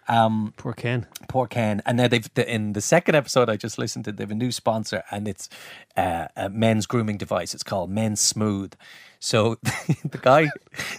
[0.08, 1.06] Um, poor Ken.
[1.28, 1.82] Poor Ken.
[1.86, 4.50] And now they've in the second episode I just listened to, they have a new
[4.50, 5.48] sponsor, and it's
[5.96, 7.54] uh, a men's grooming device.
[7.54, 8.74] It's called Men Smooth.
[9.20, 9.58] So
[10.04, 10.50] the guy,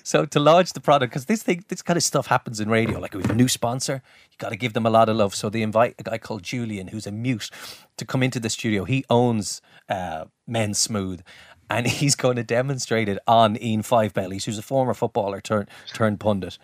[0.04, 3.00] so to launch the product, because this thing, this kind of stuff happens in radio.
[3.00, 5.34] Like have a new sponsor, you got to give them a lot of love.
[5.36, 7.50] So they invite a guy called Julian, who's a mute,
[7.98, 8.86] to come into the studio.
[8.86, 11.22] He owns uh, Men Smooth.
[11.70, 15.70] And he's going to demonstrate it on Ian Five Bellies, who's a former footballer turned
[15.94, 16.58] turned pundit.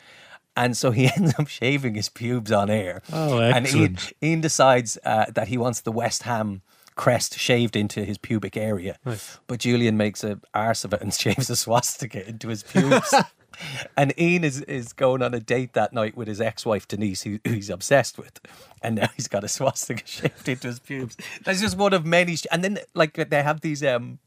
[0.57, 3.01] And so he ends up shaving his pubes on air.
[3.13, 3.97] Oh, And Ian.
[4.21, 6.61] Ian decides uh, that he wants the West Ham
[6.95, 8.97] crest shaved into his pubic area.
[9.05, 9.39] Nice.
[9.45, 13.13] But Julian makes a arse of it and shaves a swastika into his pubes.
[13.97, 17.39] and Ian is, is going on a date that night with his ex-wife Denise, who,
[17.45, 18.39] who he's obsessed with.
[18.81, 21.17] And now he's got a swastika shaved into his pubes.
[21.43, 22.35] That's just one of many.
[22.35, 24.17] sh- And then like they have these um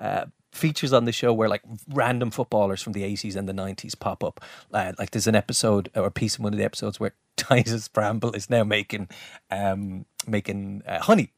[0.00, 3.98] uh, features on the show where like random footballers from the 80s and the 90s
[3.98, 4.40] pop up.
[4.72, 7.88] Uh, like there's an episode or a piece in one of the episodes where Titus
[7.88, 9.08] Bramble is now making
[9.50, 11.30] um, making uh, honey.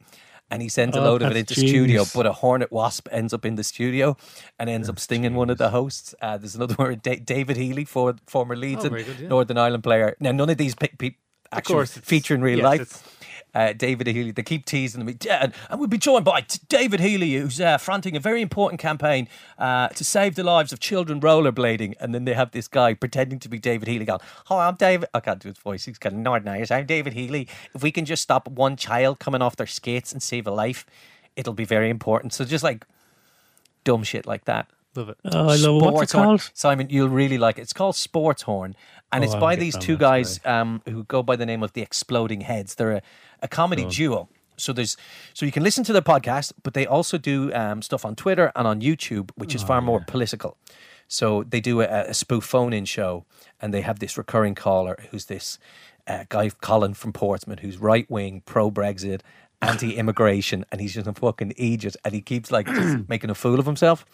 [0.51, 3.09] And he sends a Oh, load of it into into studio, but a hornet wasp
[3.11, 4.15] ends up in the studio
[4.59, 6.15] and ends up stinging one of the hosts.
[6.21, 9.29] Uh, there's another one, Da- David Healy, for, former Leeds Oh, and good, yeah.
[9.29, 10.15] Northern Ireland player.
[10.21, 11.15] Now, none of these pe- pe-
[11.51, 13.03] actually course, feature in real yes, life it's-
[13.55, 14.31] uh, David Healy.
[14.31, 18.21] They keep teasing "Yeah, and, we'll be joined by David Healy, who's uh, fronting a
[18.21, 19.29] very important campaign
[19.59, 21.95] uh, to save the lives of children rollerblading.
[22.01, 25.09] And then they have this guy pretending to be David Healy going, Hi, I'm David.
[25.15, 25.85] I can't do his voice.
[25.85, 26.71] He's kind of Northern Irish.
[26.71, 27.49] I'm David Healy.
[27.75, 30.87] If we can just stop one child coming off their skates and save a life,
[31.37, 32.33] it'll be very important.
[32.33, 32.87] So just like
[33.85, 34.69] dumb shit like that.
[34.97, 35.17] Love it.
[35.25, 35.85] Oh, I love it.
[35.85, 36.25] What's it Sports Horn.
[36.27, 36.51] called?
[36.55, 37.63] Simon, you'll really like it.
[37.63, 38.77] It's called Sports Horn,
[39.13, 41.73] and Oh, it's I'm by these two guys um, who go by the name of
[41.73, 42.75] the Exploding Heads.
[42.77, 43.03] They're a,
[43.43, 43.93] a comedy Go on.
[43.95, 44.29] duo.
[44.57, 44.97] So there's
[45.33, 48.53] so you can listen to their podcast, but they also do um, stuff on Twitter
[48.55, 50.57] and on YouTube, which is Oh, far more political.
[51.09, 53.25] So they do a, a spoof phone-in show,
[53.61, 55.59] and they have this recurring caller who's this
[56.07, 59.21] uh, guy Colin from Portsmouth, who's right wing, pro Brexit,
[59.61, 63.59] anti-immigration, and he's just a fucking idiot, and he keeps like just making a fool
[63.59, 64.05] of himself.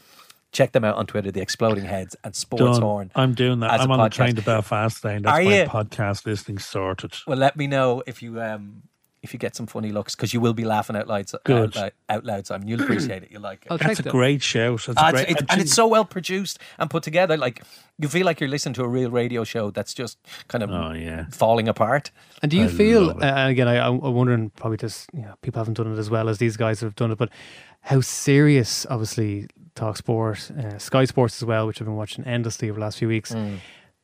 [0.52, 2.82] Check them out on Twitter, the Exploding Heads and Sports Done.
[2.82, 3.12] Horn.
[3.14, 3.72] I'm doing that.
[3.72, 5.68] as a I'm on the train to Belfast today, and that's Are my you?
[5.68, 7.14] podcast listening sorted.
[7.26, 8.82] Well, let me know if you um
[9.22, 11.30] if you get some funny looks because you will be laughing out loud.
[11.34, 11.76] Out Good.
[11.76, 12.66] loud, out loud Simon.
[12.66, 13.30] You'll appreciate it.
[13.30, 13.78] You'll like it.
[13.78, 14.78] That's a great show.
[14.78, 15.28] So it's Ah, great.
[15.28, 17.36] it's- it- and it's so well produced and put together.
[17.36, 17.62] Like
[17.98, 20.92] you feel like you're listening to a real radio show that's just kind of Oh,
[20.92, 21.26] yeah.
[21.30, 22.10] falling apart.
[22.42, 25.34] And do you I feel, uh, and again, I, I'm wondering, probably just, you know,
[25.42, 27.28] people haven't done it as well as these guys have done it, but
[27.82, 32.68] how serious, obviously, Talk Sport, uh, Sky Sports as well, which I've been watching endlessly
[32.70, 33.32] over the last few weeks.
[33.32, 33.58] Mm.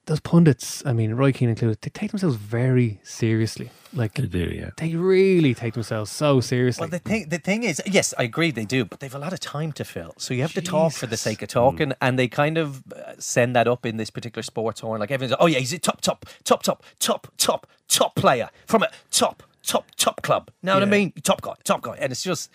[0.07, 3.71] Those pundits, I mean, Roy Keane included, they take themselves very seriously.
[3.93, 4.71] Like, They do, yeah.
[4.77, 6.83] they really take themselves so seriously.
[6.83, 9.33] Well, the thing the thing is, yes, I agree they do, but they've a lot
[9.33, 10.15] of time to fill.
[10.19, 13.15] So you have to talk for the sake of talking, and they kind of uh,
[13.19, 15.01] send that up in this particular sports horn.
[15.01, 18.85] Like everyone's, oh yeah, he's a top, top, top, top, top, top, top player from
[18.85, 20.53] a top, top, top club.
[20.63, 21.13] Know what I mean?
[21.25, 22.49] Top guy, top guy, and it's just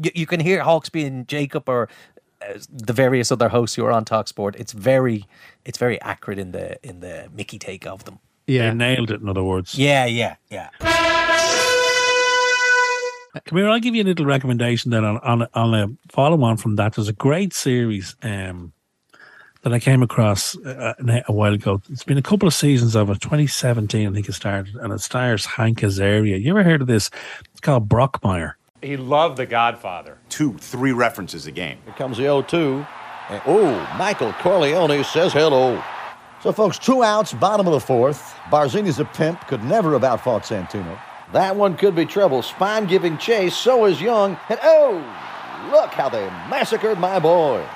[0.00, 1.88] you, you can hear Hawksbee and Jacob or
[2.72, 4.54] the various other hosts who are on Talksport.
[4.56, 5.24] It's very,
[5.64, 8.18] it's very accurate in the in the Mickey take of them.
[8.46, 9.78] They nailed it, in other words.
[9.78, 10.70] Yeah, yeah, yeah.
[13.44, 16.42] Come here, I'll give you a little recommendation then on, on, a- on a follow
[16.42, 16.94] on from that.
[16.94, 18.72] There's a great series um,
[19.62, 21.80] that I came across uh, a, a while ago.
[21.90, 23.20] It's been a couple of seasons of it.
[23.20, 26.40] 2017, I think it started, and it stars Hank Azaria.
[26.42, 27.10] You ever heard of this?
[27.52, 28.54] It's called Brockmire.
[28.80, 30.18] He loved The Godfather.
[30.28, 31.78] Two, three references a game.
[31.84, 32.86] Here comes the 0 2.
[33.30, 35.82] And, oh, Michael Corleone says hello.
[36.42, 38.34] So, folks, two outs, bottom of the fourth.
[38.50, 40.98] Barzini's a pimp, could never have outfought Santino.
[41.32, 42.42] That one could be trouble.
[42.42, 44.38] Spine giving chase, so is Young.
[44.48, 44.94] And oh,
[45.72, 47.66] look how they massacred my boy.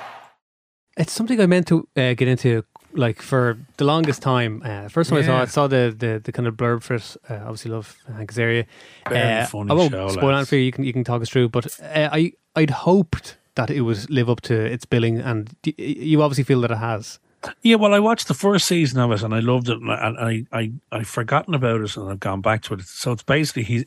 [0.97, 2.63] It's something I meant to uh, get into
[2.95, 4.61] like for the longest time.
[4.63, 5.43] Uh, first time I saw Yeah.
[5.43, 7.15] it, saw the, the, the kind of blurb for it.
[7.29, 8.65] Uh, obviously, love Hank Azaria.
[9.05, 10.61] Uh, funny I won't show, spoil it for you.
[10.63, 11.49] You can you can talk us through.
[11.49, 15.75] But uh, I I'd hoped that it would live up to its billing, and d-
[15.77, 17.19] you obviously feel that it has.
[17.61, 20.07] Yeah, well, I watched the first season of it and I loved it, and I
[20.19, 22.81] I I I've forgotten about it and I've gone back to it.
[22.83, 23.85] So it's basically he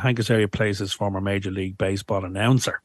[0.00, 2.80] Hank Azaria plays his former Major League Baseball announcer.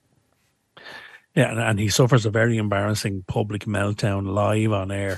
[1.37, 5.15] Yeah, and, and he suffers a very embarrassing public meltdown live on air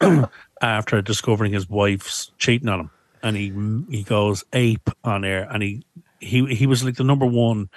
[0.60, 2.90] after discovering his wife's cheating on him,
[3.22, 5.82] and he he goes ape on air, and he
[6.20, 7.70] he he was like the number one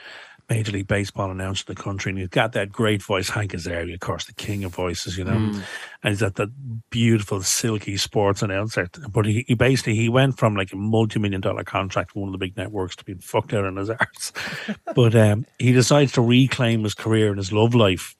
[0.50, 3.94] Major League Baseball announcer in the country, and he's got that great voice, Hank Azaria,
[3.94, 5.64] of course, the king of voices, you know, Mm.
[6.04, 6.50] and he's got that
[6.90, 8.90] beautiful, silky sports announcer.
[9.12, 12.34] But he, he basically he went from like a multi-million dollar contract with one of
[12.34, 14.34] the big networks to being fucked out on his arse.
[14.96, 18.16] but um, he decides to reclaim his career and his love life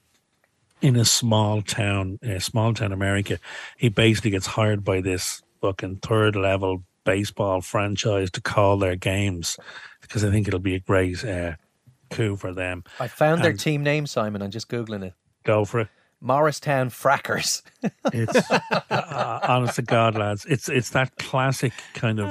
[0.80, 3.38] in a small town, uh, small town America.
[3.76, 9.58] He basically gets hired by this fucking third level baseball franchise to call their games
[10.00, 11.52] because I think it'll be a great uh,
[12.10, 12.84] coup for them.
[12.98, 14.42] I found their And team name, Simon.
[14.42, 15.14] I'm just googling it.
[15.44, 15.88] Go for it.
[16.20, 17.62] Morristown Frackers.
[18.12, 18.50] It's
[18.90, 20.44] uh, honest to God, lads.
[20.44, 22.28] It's it's that classic kind of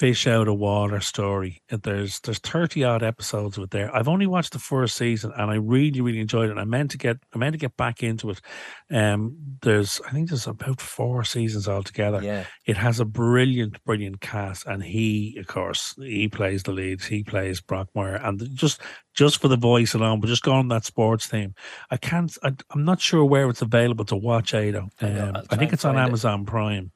[0.00, 1.62] fish out of water story.
[1.68, 3.94] There's there's thirty odd episodes of it there.
[3.94, 6.56] I've only watched the first season, and I really really enjoyed it.
[6.56, 8.40] I meant to get I meant to get back into it.
[8.90, 12.22] Um, there's I think there's about four seasons altogether.
[12.22, 12.46] Yeah.
[12.64, 17.04] It has a brilliant brilliant cast, and he of course he plays the leads.
[17.04, 18.80] He plays Brockmire, and just
[19.12, 21.54] just for the voice alone, but just going on that sports theme.
[21.90, 22.34] I can't.
[22.42, 24.54] I, I'm not sure where it's available to watch.
[24.54, 24.88] Ado.
[25.02, 26.00] I Um, I think it's on it.
[26.00, 26.90] Amazon Prime.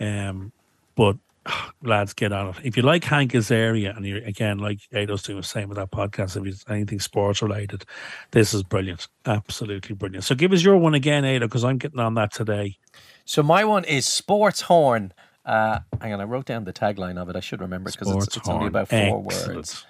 [0.00, 0.52] Um,
[0.96, 1.16] but
[1.82, 2.56] lads, get on it.
[2.62, 5.90] If you like Hank Azaria, and you're again like Ado's doing the same with that
[5.90, 7.84] podcast, if it's anything sports related,
[8.30, 9.08] this is brilliant.
[9.26, 10.24] Absolutely brilliant.
[10.24, 12.78] So give us your one again, Ado, because I'm getting on that today.
[13.24, 15.12] So my one is Sports Horn.
[15.44, 17.36] Uh, hang on, I wrote down the tagline of it.
[17.36, 19.56] I should remember because it's, it's only about four Excellent.
[19.56, 19.86] words.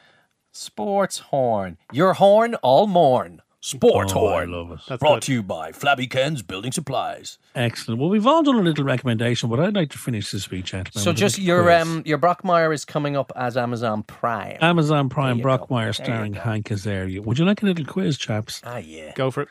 [0.53, 1.79] Sports Horn.
[1.93, 3.43] Your horn, all morn.
[3.65, 4.81] Sports Oh, I love it.
[4.87, 5.23] That's Brought good.
[5.23, 7.39] to you by Flabby Ken's Building Supplies.
[7.55, 7.99] Excellent.
[7.99, 11.03] Well, we've all done a little recommendation, but I'd like to finish this week, gentlemen.
[11.03, 11.81] So with a just your quiz.
[11.83, 14.59] um your Brockmire is coming up as Amazon Prime.
[14.61, 15.65] Amazon Prime There you go.
[15.67, 16.41] Brockmire There you starring go.
[16.41, 17.21] Hank Azaria.
[17.25, 18.61] Would you like a little quiz, chaps?
[18.65, 19.13] Ah yeah.
[19.15, 19.49] Go for it.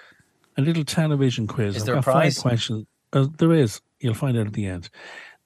[0.57, 1.75] A little television quiz.
[1.75, 2.35] Is I've there a prize?
[2.35, 2.85] Five questions.
[3.13, 3.81] Uh, there is.
[3.99, 4.91] You'll find out at the end.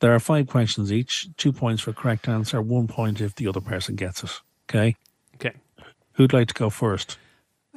[0.01, 1.29] There are five questions each.
[1.37, 2.61] Two points for correct answer.
[2.61, 4.41] One point if the other person gets it.
[4.69, 4.97] Okay.
[5.35, 5.55] Okay.
[6.15, 7.17] Who'd like to go first?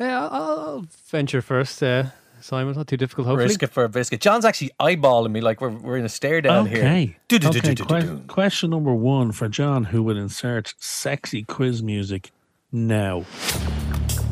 [0.00, 1.82] Yeah, I'll, I'll venture first.
[1.82, 2.04] Uh,
[2.40, 3.44] Simon, not too difficult, hopefully.
[3.44, 4.22] Risk it for a biscuit.
[4.22, 7.16] John's actually eyeballing me like we're, we're in a stare down okay.
[7.30, 7.44] here.
[7.44, 7.74] okay.
[7.74, 12.30] Que- question number one for John, who would insert sexy quiz music
[12.72, 13.26] now.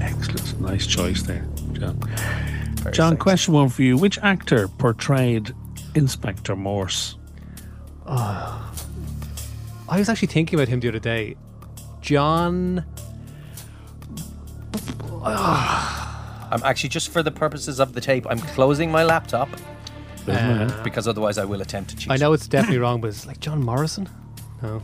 [0.00, 0.58] Excellent.
[0.60, 2.00] Nice choice there, John.
[2.92, 3.98] John, question one for you.
[3.98, 5.52] Which actor portrayed
[5.94, 7.16] Inspector Morse?
[8.06, 8.72] Oh,
[9.88, 11.36] I was actually thinking about him the other day.
[12.00, 12.86] John.
[15.24, 19.48] I'm actually just for the purposes of the tape, I'm closing my laptop
[20.26, 22.10] Uh, because otherwise I will attempt to cheat.
[22.12, 24.08] I know it's definitely wrong, but it's like John Morrison.
[24.62, 24.82] No.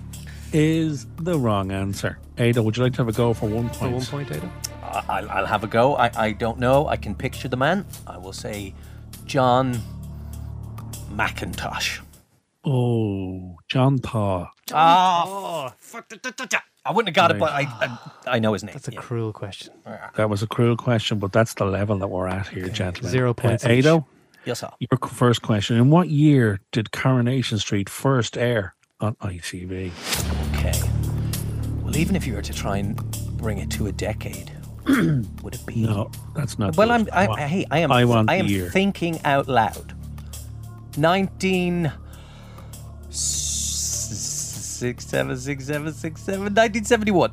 [0.53, 2.19] Is the wrong answer.
[2.39, 3.93] Ado, would you like to have a go for one For point?
[3.95, 4.51] one point, Ado.
[4.83, 5.97] I- I'll, I'll have a go.
[5.97, 6.87] I, I don't know.
[6.87, 7.85] I can picture the man.
[8.07, 8.73] I will say
[9.27, 9.81] John
[11.11, 12.01] McIntosh.
[12.65, 14.49] Oh, John Thaw.
[14.73, 16.09] Ah, fuck.
[16.87, 17.99] I wouldn't have got it, but I, I
[18.37, 18.75] I know his name.
[18.75, 19.01] That's a yeah.
[19.01, 19.73] cruel question.
[20.17, 23.11] That was a cruel question, but that's the level that we're at here, gentlemen.
[23.11, 23.85] Zero Uh, points each.
[23.87, 24.05] Ado,
[24.45, 24.69] Yes, sir.
[24.79, 25.77] your first question.
[25.79, 29.93] In what year did Coronation Street first air on ITV?
[30.59, 30.79] Okay.
[31.83, 32.97] Well, even if you were to try and
[33.39, 34.53] bring it to a decade,
[34.87, 35.77] would it be?
[35.87, 36.77] No, that's not.
[36.77, 37.09] Well, good.
[37.11, 37.31] I'm.
[37.33, 37.91] I, hey, I am.
[37.93, 38.69] I want I am year.
[38.69, 39.95] thinking out loud.
[40.99, 41.91] Nineteen.
[44.85, 47.33] Six, seven, six, seven, six, seven, 1971.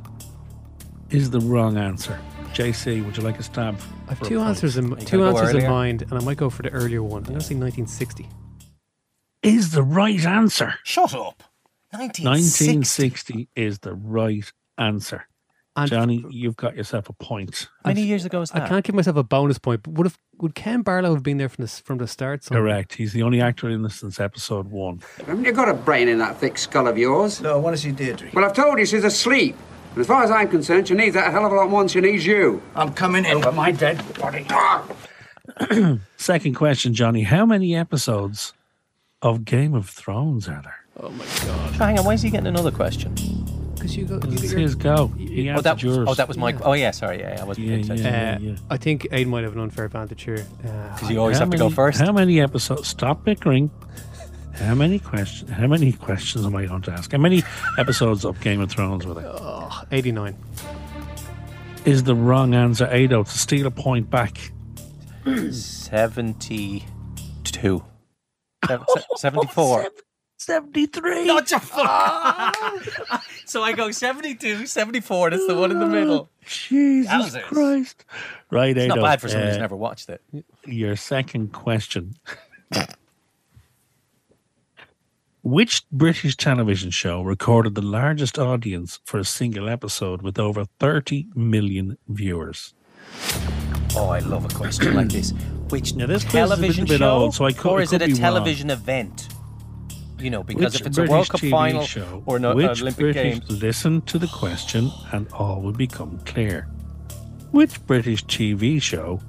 [1.10, 2.18] Is the wrong answer.
[2.54, 3.78] JC, would you like a stab?
[4.08, 4.48] I have for a two point?
[4.48, 5.70] answers in two gonna go answers in earlier?
[5.70, 7.24] mind, and I might go for the earlier one.
[7.24, 8.30] I'm going to say 1960.
[9.44, 10.76] Is the right answer.
[10.86, 11.44] Shut up.
[11.92, 12.24] 1960.
[12.24, 15.28] 1960 is the right answer.
[15.76, 17.70] And- Johnny, you've got yourself a point.
[17.86, 20.54] Many years ago was I can't give myself a bonus point, but would have would
[20.54, 22.44] Ken Barlow have been there from the from the start?
[22.44, 22.64] somewhere?
[22.64, 22.94] Correct.
[22.96, 25.02] He's the only actor in this since episode one.
[25.26, 27.40] Haven't you got a brain in that thick skull of yours?
[27.42, 28.32] No, what does he Deirdre?
[28.34, 29.56] Well, I've told you she's asleep.
[29.92, 31.82] And as far as I'm concerned, she needs that a hell of a lot more
[31.82, 32.62] than she needs you.
[32.76, 33.38] I'm coming in.
[33.38, 34.46] Over my dead body.
[36.18, 37.24] Second question, Johnny.
[37.24, 38.54] How many episodes
[39.22, 40.76] of Game of Thrones are there?
[41.00, 41.72] Oh my god!
[41.76, 43.16] Hang on, why is he getting another question?
[43.96, 44.28] Because you go.
[44.28, 45.08] You It's his go.
[45.18, 46.08] He Oh, that was, yours.
[46.10, 46.54] oh, that was my.
[46.62, 47.20] Oh, yeah, sorry.
[47.20, 48.06] Yeah, I wasn't Yeah, paying attention.
[48.06, 48.36] yeah.
[48.36, 48.56] Uh, yeah.
[48.70, 50.46] I think Aiden might have an unfair advantage here.
[50.66, 52.00] Uh, Because you always How have to go first.
[52.00, 52.88] How many episodes?
[52.88, 53.70] Stop bickering.
[54.54, 55.50] How many questions?
[55.50, 57.12] How many questions am I going to ask?
[57.12, 57.42] How many
[57.78, 59.28] episodes of Game of Thrones were there?
[59.28, 60.36] oh, 89.
[61.86, 64.52] Is the wrong answer, Ado, to steal a point back?
[65.52, 66.82] 72.
[68.68, 69.88] Seven- se- 74.
[70.46, 71.26] 73.
[71.28, 72.56] Not your fuck.
[73.46, 75.30] so I go 72, 74.
[75.30, 76.30] That's the one in the middle.
[76.44, 77.44] Jesus Wowzers.
[77.44, 78.06] Christ.
[78.50, 79.00] Right, It's Ado.
[79.00, 80.22] not bad for someone who's uh, never watched it.
[80.66, 82.16] Your second question.
[85.44, 91.28] Which British television show recorded the largest audience for a single episode with over 30
[91.36, 92.74] million viewers?
[93.96, 95.32] Oh, I love a question like this.
[95.70, 97.84] Which this quiz is a television little bit show, old, so I could- or it
[97.84, 98.22] is it could a be wrong.
[98.22, 99.28] television event?
[100.22, 102.54] You know, because Which if it's a British World Cup TV final show, or no,
[102.54, 106.68] which Olympic British, Games, Listen to the question and all will become clear.
[107.52, 109.20] Which British TV show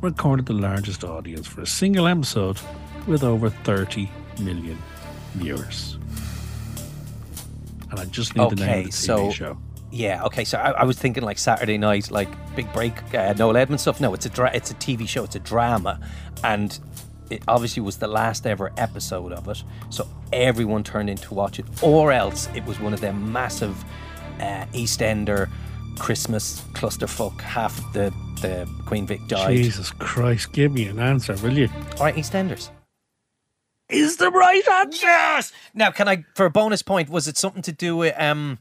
[0.00, 2.58] recorded the largest audience for a single episode
[3.06, 4.10] with over 30
[4.40, 4.78] million
[5.34, 5.98] viewers?
[7.90, 9.58] And I just need the name okay, of the TV so show.
[9.90, 10.44] yeah, okay.
[10.44, 13.98] So I, I was thinking like Saturday night, like Big Break, uh, Noel Edmonds stuff.
[13.98, 15.98] No, it's a dra- it's a TV show, it's a drama,
[16.44, 16.78] and
[17.30, 19.62] it obviously was the last ever episode of it.
[19.90, 23.84] So everyone turned in to watch it, or else it was one of them massive
[24.40, 25.48] uh, EastEnder
[25.98, 27.40] Christmas clusterfuck.
[27.40, 29.56] Half the the Queen Vic died.
[29.56, 31.68] Jesus Christ, give me an answer, will you?
[31.96, 32.70] All right, EastEnders.
[33.88, 35.06] Is the right answer?
[35.06, 35.52] Yes.
[35.74, 38.58] Now, can I, for a bonus point, was it something to do with um,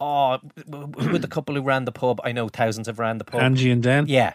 [0.00, 2.20] oh, with the couple who ran the pub?
[2.24, 3.42] I know thousands have ran the pub.
[3.42, 4.06] Angie and Dan?
[4.08, 4.34] Yeah.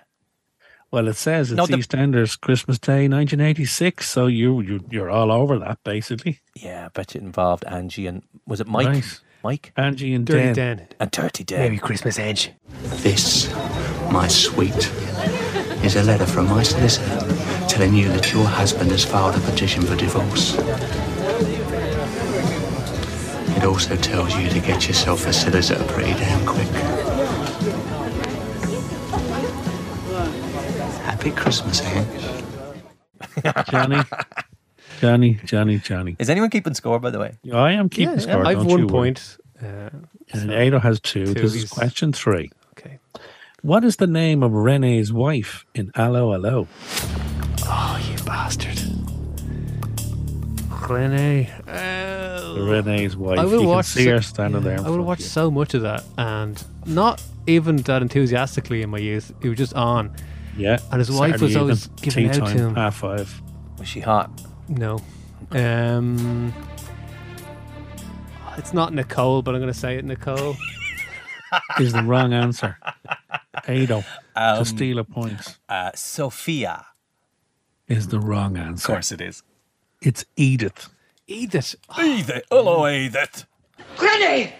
[0.91, 5.31] Well, it says it's No, the- EastEnders Christmas Day 1986, so you, you, you're all
[5.31, 6.39] over that, basically.
[6.55, 8.87] Yeah, I bet it involved Angie and was it Mike?
[8.87, 9.21] Nice.
[9.43, 9.71] Mike?
[9.77, 10.77] Angie and Dirty Dan.
[10.77, 10.87] Dan.
[10.99, 11.59] And Dirty Dan.
[11.59, 12.51] Merry Christmas, Ange.
[13.03, 13.53] This,
[14.11, 14.91] my sweet,
[15.85, 17.19] is a letter from my solicitor
[17.69, 20.55] telling you that your husband has filed a petition for divorce.
[23.55, 26.67] It also tells you to get yourself a solicitor pretty damn quick.
[31.19, 32.43] Happy Christmas, Ange.
[33.71, 34.01] Johnny.
[35.01, 36.15] Johnny, Johnny, Johnny.
[36.17, 37.33] Is anyone keeping score, by the way?
[37.53, 38.45] I am keeping Yeah, score.
[38.47, 39.35] I've one point.
[39.61, 39.89] Uh,
[40.31, 41.25] And Ado has two.
[41.25, 42.49] Two, This is he's- question three.
[42.77, 42.99] Okay.
[43.63, 46.69] What is the name of Renee's wife in Allo Allo?
[47.65, 48.79] Oh, you bastard.
[50.89, 51.49] Renee.
[51.67, 52.65] Oh.
[52.65, 53.39] Renee's wife.
[53.39, 54.79] I will you watch can see so- her standing there.
[54.79, 55.25] I would watch you.
[55.25, 59.33] so much of that, and not even that enthusiastically in my youth.
[59.41, 60.15] It was just on.
[60.59, 60.77] Yeah.
[60.91, 62.75] And his wife Saturday was always evening, giving tea out to him.
[62.75, 63.41] Half five.
[63.79, 64.29] Was she hot?
[64.67, 64.99] No.
[65.51, 66.53] Um.
[68.57, 70.55] It's not Nicole, but I'm going to say it, Nicole.
[71.79, 72.77] Is the wrong answer.
[73.67, 74.03] Ado
[74.35, 76.85] Um, to steal a point Uh, Sophia.
[77.87, 78.91] is the wrong answer.
[78.91, 79.41] Of course it is.
[80.01, 80.89] It's Edith.
[81.27, 81.75] Edith.
[81.99, 82.43] Edith.
[82.51, 83.45] Hello, Edith.
[83.97, 84.53] Granny!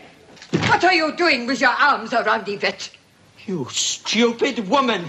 [0.52, 2.90] What are you doing with your arms around Yvette?
[3.46, 5.06] You stupid woman!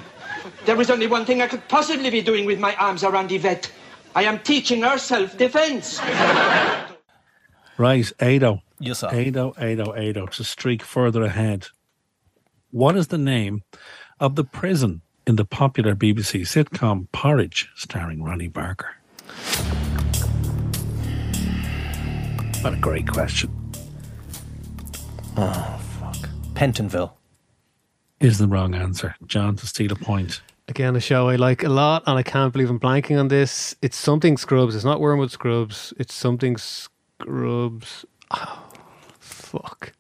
[0.65, 3.71] There is only one thing I could possibly be doing with my arms around Yvette.
[4.15, 6.01] I am teaching her self-defense.
[7.81, 8.59] Right, Ado.
[8.79, 9.09] Yes, sir.
[9.09, 10.27] Ado, Ado, Ado.
[10.27, 11.69] To streak further ahead.
[12.73, 13.63] What is the name
[14.19, 18.97] of the prison in the popular BBC sitcom Porridge, starring Ronnie Barker?
[22.61, 23.51] What a great question.
[25.39, 26.29] Oh, fuck.
[26.53, 27.13] Pentonville.
[28.21, 29.17] Is the wrong answer.
[29.27, 30.43] John to steal a point.
[30.69, 33.75] Again, a show I like a lot, and I can't believe I'm blanking on this.
[33.81, 34.77] It's something Scrubs.
[34.77, 35.95] It's not Wormwood Scrubs.
[35.99, 38.05] It's something Scrubs.
[38.31, 38.63] Oh,
[39.19, 39.95] fuck.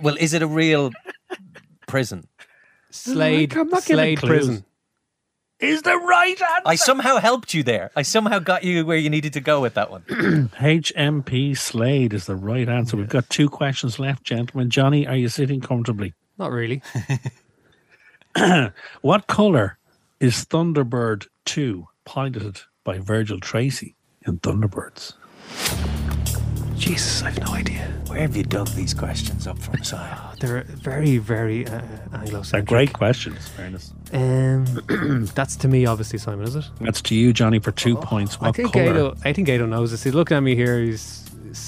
[0.00, 0.92] Well, is it a real
[1.88, 2.28] prison?
[2.90, 3.56] Slade.
[3.56, 4.30] I'm not giving Slade clues.
[4.30, 4.64] Prison.
[5.58, 6.62] Is the right answer.
[6.64, 7.90] I somehow helped you there.
[7.94, 10.02] I somehow got you where you needed to go with that one.
[10.08, 12.96] HMP Slade is the right answer.
[12.96, 14.70] We've got two questions left, gentlemen.
[14.70, 16.14] Johnny, are you sitting comfortably?
[16.42, 16.82] Not really.
[19.00, 19.78] what colour
[20.18, 23.94] is Thunderbird 2 piloted by Virgil Tracy
[24.26, 25.12] in Thunderbirds?
[26.76, 27.82] Jesus, I've no idea.
[28.08, 29.96] Where have you dug these questions up from, Si?
[30.40, 31.80] They're very, very uh,
[32.12, 32.50] Anglo-centric.
[32.50, 33.92] They're great questions, fairness.
[34.12, 34.64] Um,
[35.36, 36.64] that's to me, obviously, Simon, is it?
[36.80, 38.36] That's to you, Johnny, for two points.
[38.40, 38.90] I What think colour?
[38.90, 40.02] Ado, I think Ado knows this.
[40.02, 40.80] He's looking at me here.
[40.80, 41.24] He's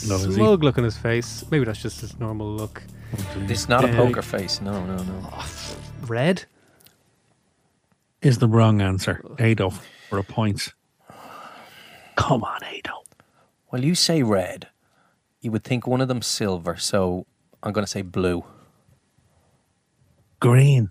[0.08, 0.32] No, is he?
[0.32, 1.44] smug look on his face.
[1.48, 2.82] Maybe that's just his normal look.
[3.46, 4.60] This is not a poker face.
[4.60, 5.30] No, no, no.
[6.06, 6.44] Red?
[8.22, 9.22] Is the wrong answer.
[9.38, 9.70] Ado
[10.08, 10.72] for a point.
[12.16, 12.92] Come on, Ado.
[13.70, 14.68] Well, you say red.
[15.40, 17.26] You would think one of them silver, so
[17.62, 18.44] I'm going to say blue.
[20.40, 20.90] Green.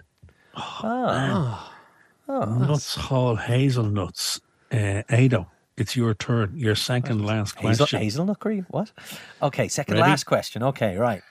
[0.55, 1.71] Ah.
[2.27, 4.39] Nuts Hall hazelnuts.
[4.71, 5.45] Uh, Ado,
[5.77, 6.53] it's your turn.
[6.55, 7.99] Your second last Hazel, question.
[7.99, 8.65] hazelnut green?
[8.69, 8.91] What?
[9.41, 10.09] Okay, second Ready?
[10.09, 10.61] last question.
[10.63, 11.21] Okay, right.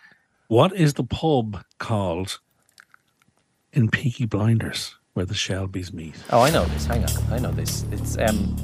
[0.53, 2.39] What is the pub called
[3.73, 6.15] in Peaky Blinders where the Shelbys meet?
[6.29, 6.85] Oh, I know this.
[6.85, 7.33] Hang on.
[7.33, 7.87] I know this.
[7.91, 8.55] It's, um.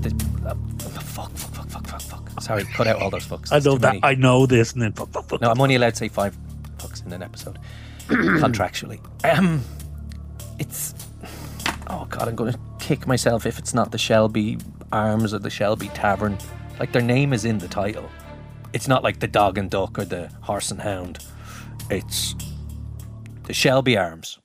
[0.00, 0.08] The,
[0.46, 0.54] uh,
[1.02, 2.40] fuck, fuck, fuck, fuck, fuck, fuck.
[2.40, 3.52] Sorry, cut out all those fucks.
[3.52, 3.88] I know that.
[3.88, 4.00] many.
[4.02, 4.72] I know this.
[4.72, 5.42] And then fuck, fuck, fuck.
[5.42, 6.34] No, I'm only allowed to say five
[6.78, 7.58] fucks in an episode,
[8.08, 9.00] contractually.
[9.22, 9.62] Um,
[10.58, 10.94] it's.
[11.88, 14.56] Oh god, I'm going to kick myself if it's not the Shelby
[14.92, 16.38] Arms or the Shelby Tavern.
[16.80, 18.08] Like their name is in the title.
[18.74, 21.18] It's not like the dog and duck or the horse and hound.
[21.90, 22.34] It's
[23.44, 24.38] the Shelby Arms.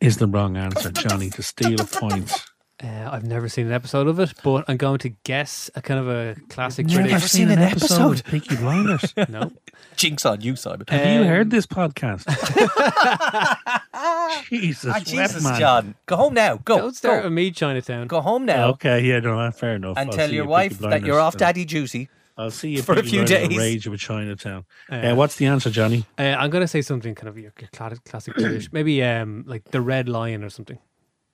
[0.00, 2.32] Is the wrong answer, Johnny, to steal a point.
[2.82, 6.00] Uh, I've never seen an episode of it, but I'm going to guess a kind
[6.00, 7.24] of a classic Never British.
[7.30, 9.12] seen an episode of Peaky Blinders.
[9.28, 9.52] no.
[9.96, 10.86] Jinx on you, Simon.
[10.88, 12.24] Have you heard this podcast?
[14.48, 15.60] Jesus, Ah, Jesus, man.
[15.60, 15.94] John.
[16.06, 16.56] Go home now.
[16.56, 16.78] Go.
[16.78, 17.24] Don't start go.
[17.26, 18.06] with me, Chinatown.
[18.06, 19.98] Go home now Okay, yeah, no, fair enough.
[19.98, 22.08] and I'll tell your wife that you're off Daddy Juicy.
[22.40, 23.58] I'll see you for a few Blinders, days.
[23.58, 24.64] Rage of a Chinatown.
[24.90, 26.06] Uh, Uh, what's the answer, Johnny?
[26.18, 27.68] Uh, I'm going to say something kind of your, your
[28.04, 28.72] classic British.
[28.72, 30.78] Maybe um, like the Red Lion or something.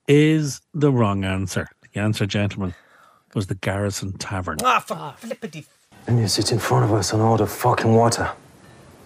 [0.09, 1.69] Is the wrong answer.
[1.93, 2.75] The answer, gentlemen,
[3.35, 4.59] was the Garrison Tavern.
[4.65, 5.67] Ah, for flippity.
[6.09, 8.29] And you sit in front of us and order fucking water.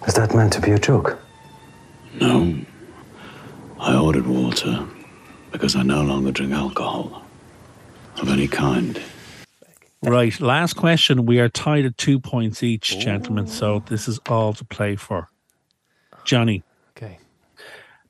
[0.07, 1.19] Is that meant to be a joke?
[2.19, 2.59] No.
[3.79, 4.87] I ordered water
[5.53, 7.23] because I no longer drink alcohol
[8.21, 9.01] of any kind.
[10.03, 11.27] Right, last question.
[11.27, 15.29] We are tied at two points each, gentlemen, so this is all to play for.
[16.25, 16.63] Johnny.
[16.97, 17.19] Okay.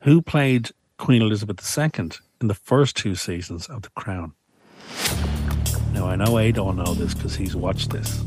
[0.03, 2.11] Who played Queen Elizabeth II
[2.41, 4.34] in the first two seasons of The Crown?
[5.93, 8.22] Now, I know A don't know this because he's watched this.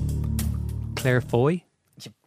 [0.95, 1.63] Claire Foy.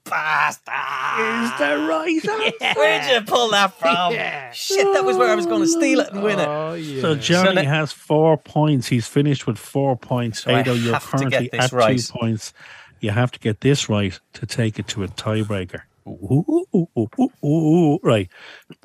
[0.08, 1.44] Bastard.
[1.44, 2.78] Is the right answer?
[2.80, 4.12] Where'd you pull that from?
[4.54, 6.46] Shit, that was where I was going to steal it and win it.
[6.48, 7.00] Oh, yeah.
[7.00, 8.86] So Johnny now- has four points.
[8.88, 10.42] He's finished with four points.
[10.42, 11.98] So I Ado, you're have to currently this at right.
[11.98, 12.52] two points.
[13.00, 15.82] You have to get this right to take it to a tiebreaker.
[16.06, 17.98] Ooh, ooh, ooh, ooh, ooh, ooh.
[18.02, 18.28] Right.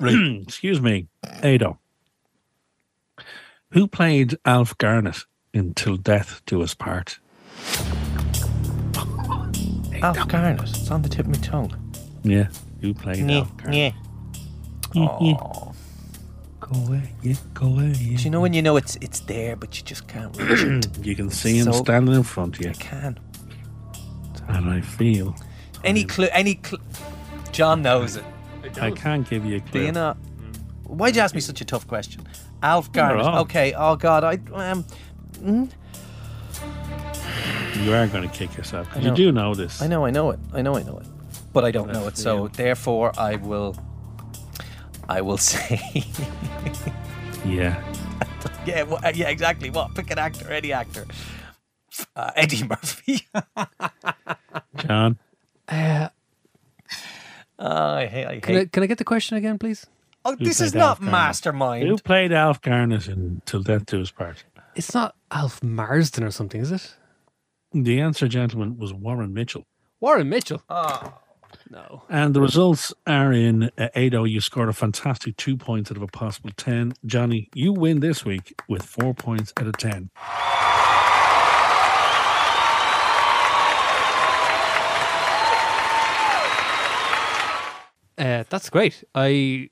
[0.00, 1.08] Excuse me.
[1.42, 1.78] Ado.
[3.70, 7.18] Who played Alf Garnett in Till Death Do Us Part?
[10.02, 10.60] Alf Garnett.
[10.62, 11.72] It's on the tip of my tongue.
[12.22, 12.48] Yeah.
[12.80, 13.94] Who played Yeah, Alf Garnett?
[14.94, 15.08] yeah.
[15.08, 15.72] Oh.
[16.60, 17.12] Go away.
[17.22, 17.92] Yeah, go away.
[17.98, 18.16] Yeah.
[18.18, 20.88] Do you know when you know it's it's there, but you just can't reach it?
[21.06, 22.70] You can see him So- standing in front of you.
[22.70, 23.18] I can.
[24.48, 25.34] And I feel
[25.84, 26.28] Any clue?
[26.32, 26.78] Any clue?
[27.52, 28.24] John knows it.
[28.80, 29.86] I can't give you a Do clue.
[29.86, 30.16] you not?
[30.84, 32.26] Why'd you ask me such a tough question?
[32.62, 33.26] Alf Garnett.
[33.42, 33.72] Okay.
[33.76, 34.24] Oh God.
[34.24, 34.34] I
[34.70, 34.84] um.
[35.34, 35.70] mm,
[37.84, 38.88] You are going to kick yourself.
[38.88, 39.16] 'cause I You know.
[39.16, 39.82] do know this.
[39.82, 40.04] I know.
[40.04, 40.38] I know it.
[40.52, 40.76] I know.
[40.76, 41.06] I know it.
[41.52, 42.04] But I don't know it.
[42.14, 42.48] That's So you.
[42.50, 43.76] therefore, I will.
[45.08, 46.04] I will say.
[47.44, 47.82] Yeah.
[48.66, 48.82] yeah.
[48.84, 49.28] wha- yeah.
[49.28, 49.70] Exactly.
[49.70, 49.94] What?
[49.94, 50.50] Pick an actor.
[50.50, 51.06] Any actor.
[52.16, 53.26] Uh, Eddie Murphy.
[54.76, 55.18] John.
[55.68, 56.08] Uh,
[57.58, 58.26] Oh, I hate.
[58.26, 58.42] I hate.
[58.42, 59.86] can, I, can I get the question again, please?
[60.24, 61.12] oh, Who this is played not Alf Garnett?
[61.12, 61.88] Mastermind.
[61.88, 64.42] Who played Alf Garnett in Till Death Do Us Part?
[64.74, 66.96] It's not Alf Marsden or something, is it?
[67.74, 69.66] The answer, gentlemen, was Warren Mitchell.
[70.00, 70.62] Warren Mitchell.
[70.68, 71.18] Oh.
[71.70, 72.02] No.
[72.10, 74.24] And the results are in uh, Ado.
[74.26, 76.94] You scored a fantastic two points out of a possible 10.
[77.06, 80.10] Johnny, you win this week with four points out of 10.
[88.18, 89.02] Uh, that's great.
[89.14, 89.70] I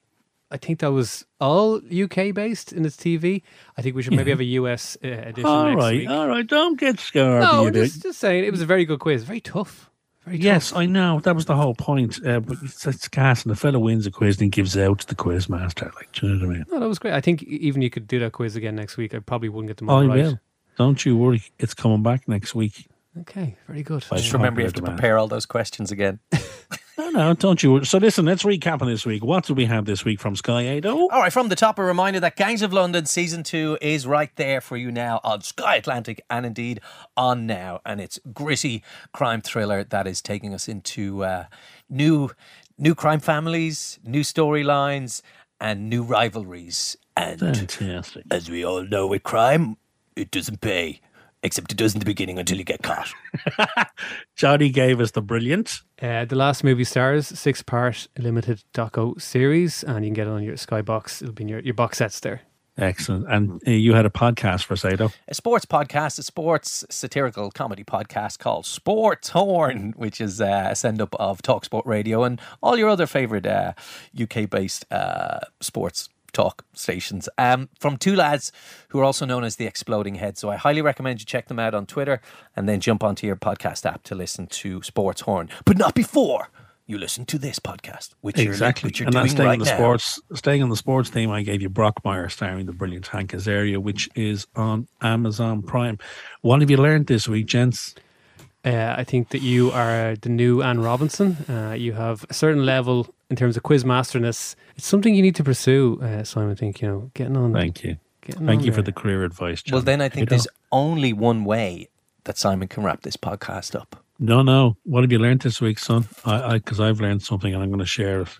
[0.51, 3.43] I think that was all UK based in its TV.
[3.77, 4.35] I think we should maybe Yeah.
[4.35, 6.09] have a US uh, edition All next right, week.
[6.11, 6.47] all right.
[6.47, 7.43] Don't get scared.
[7.43, 9.23] no, just, just saying it was a very good quiz.
[9.25, 9.91] Very tough.
[10.25, 10.45] Very tough.
[10.45, 11.21] Yes, I know.
[11.21, 12.19] That was the whole point.
[12.27, 14.99] Uh, but it's, it's gas, and the fellow wins a quiz and he gives out
[15.01, 15.91] to the quiz master.
[15.95, 16.65] Like, do you know what I mean?
[16.71, 17.15] No, that was great.
[17.15, 19.15] I think even you could do that quiz again next week.
[19.15, 20.17] I probably wouldn't get them I all right.
[20.25, 20.41] will.
[20.77, 21.43] Don't you worry.
[21.59, 22.87] It's coming back next week.
[23.21, 24.05] Okay, very good.
[24.11, 24.99] By Just remember, you have to demand.
[24.99, 26.21] prepare all those questions again.
[27.01, 27.83] No, no, don't you.
[27.83, 29.25] So listen, let's recap on this week.
[29.25, 31.09] What do we have this week from Sky Ado?
[31.11, 34.31] All right, from the top, a reminder that Gangs of London season two is right
[34.37, 36.79] there for you now on Sky Atlantic and indeed
[37.17, 37.81] on now.
[37.87, 38.85] And it's gritty
[39.15, 41.45] crime thriller that is taking us into uh,
[41.89, 42.33] new
[42.77, 45.23] new crime families, new storylines,
[45.59, 46.99] and new rivalries.
[47.17, 48.25] And Fantastic.
[48.31, 49.79] as we all know with crime,
[50.17, 51.01] it doesn't pay.
[51.43, 53.11] Except it does in the beginning until you get caught.
[54.37, 55.81] Johnny gave us the brilliant.
[56.01, 60.31] Uh, the Last Movie Stars, six part limited doco series, and you can get it
[60.31, 61.23] on your Skybox.
[61.23, 62.43] It'll be in your, your box sets there.
[62.81, 63.27] Excellent.
[63.29, 65.11] And uh, you had a podcast for Sado.
[65.29, 70.77] a sports podcast, a sports satirical comedy podcast called Sports Horn, which is uh, a
[70.77, 73.75] send up of Talksport Radio and all your other favorite uh,
[74.21, 78.53] UK based uh, sports talk stations um, from two lads
[78.89, 80.39] who are also known as the Exploding Head.
[80.39, 82.21] So I highly recommend you check them out on Twitter
[82.57, 86.49] and then jump onto your podcast app to listen to Sports Horn, but not before.
[86.87, 88.89] You listen to this podcast, which exactly.
[88.89, 89.77] you're, which you're and doing staying right on the now.
[89.77, 93.31] sports staying on the sports theme, I gave you Brock Brockmire starring the brilliant Hank
[93.31, 95.99] Azaria, which is on Amazon Prime.
[96.41, 97.95] What have you learned this week, gents?
[98.65, 101.37] Uh, I think that you are the new Anne Robinson.
[101.49, 104.57] Uh, you have a certain level in terms of quiz masterness.
[104.77, 106.51] It's something you need to pursue, uh, Simon.
[106.51, 107.53] I think you know, getting on.
[107.53, 107.97] Thank you.
[108.23, 109.63] Thank on you for the career advice.
[109.71, 111.89] Well, then I think You there's know, only one way
[112.25, 114.05] that Simon can wrap this podcast up.
[114.19, 114.77] No, no.
[114.85, 116.07] What have you learned this week, son?
[116.27, 118.39] I because I've learned something and I'm going to share it.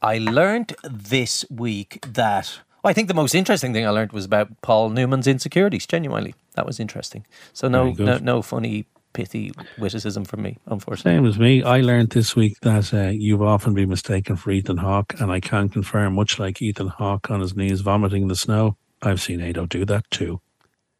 [0.00, 4.24] I learned this week that well, I think the most interesting thing I learned was
[4.24, 5.86] about Paul Newman's insecurities.
[5.86, 7.26] Genuinely, that was interesting.
[7.52, 11.18] So no, no, no funny, pithy witticism from me, unfortunately.
[11.18, 11.62] Same as me.
[11.62, 15.40] I learned this week that uh, you've often been mistaken for Ethan Hawke, and I
[15.40, 19.40] can confirm, much like Ethan Hawke on his knees vomiting in the snow, I've seen
[19.40, 20.40] Ado do that too.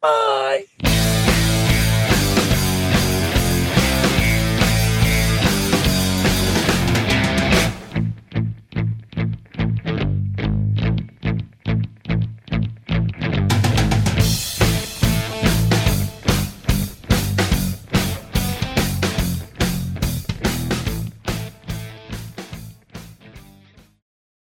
[0.01, 1.30] Bye.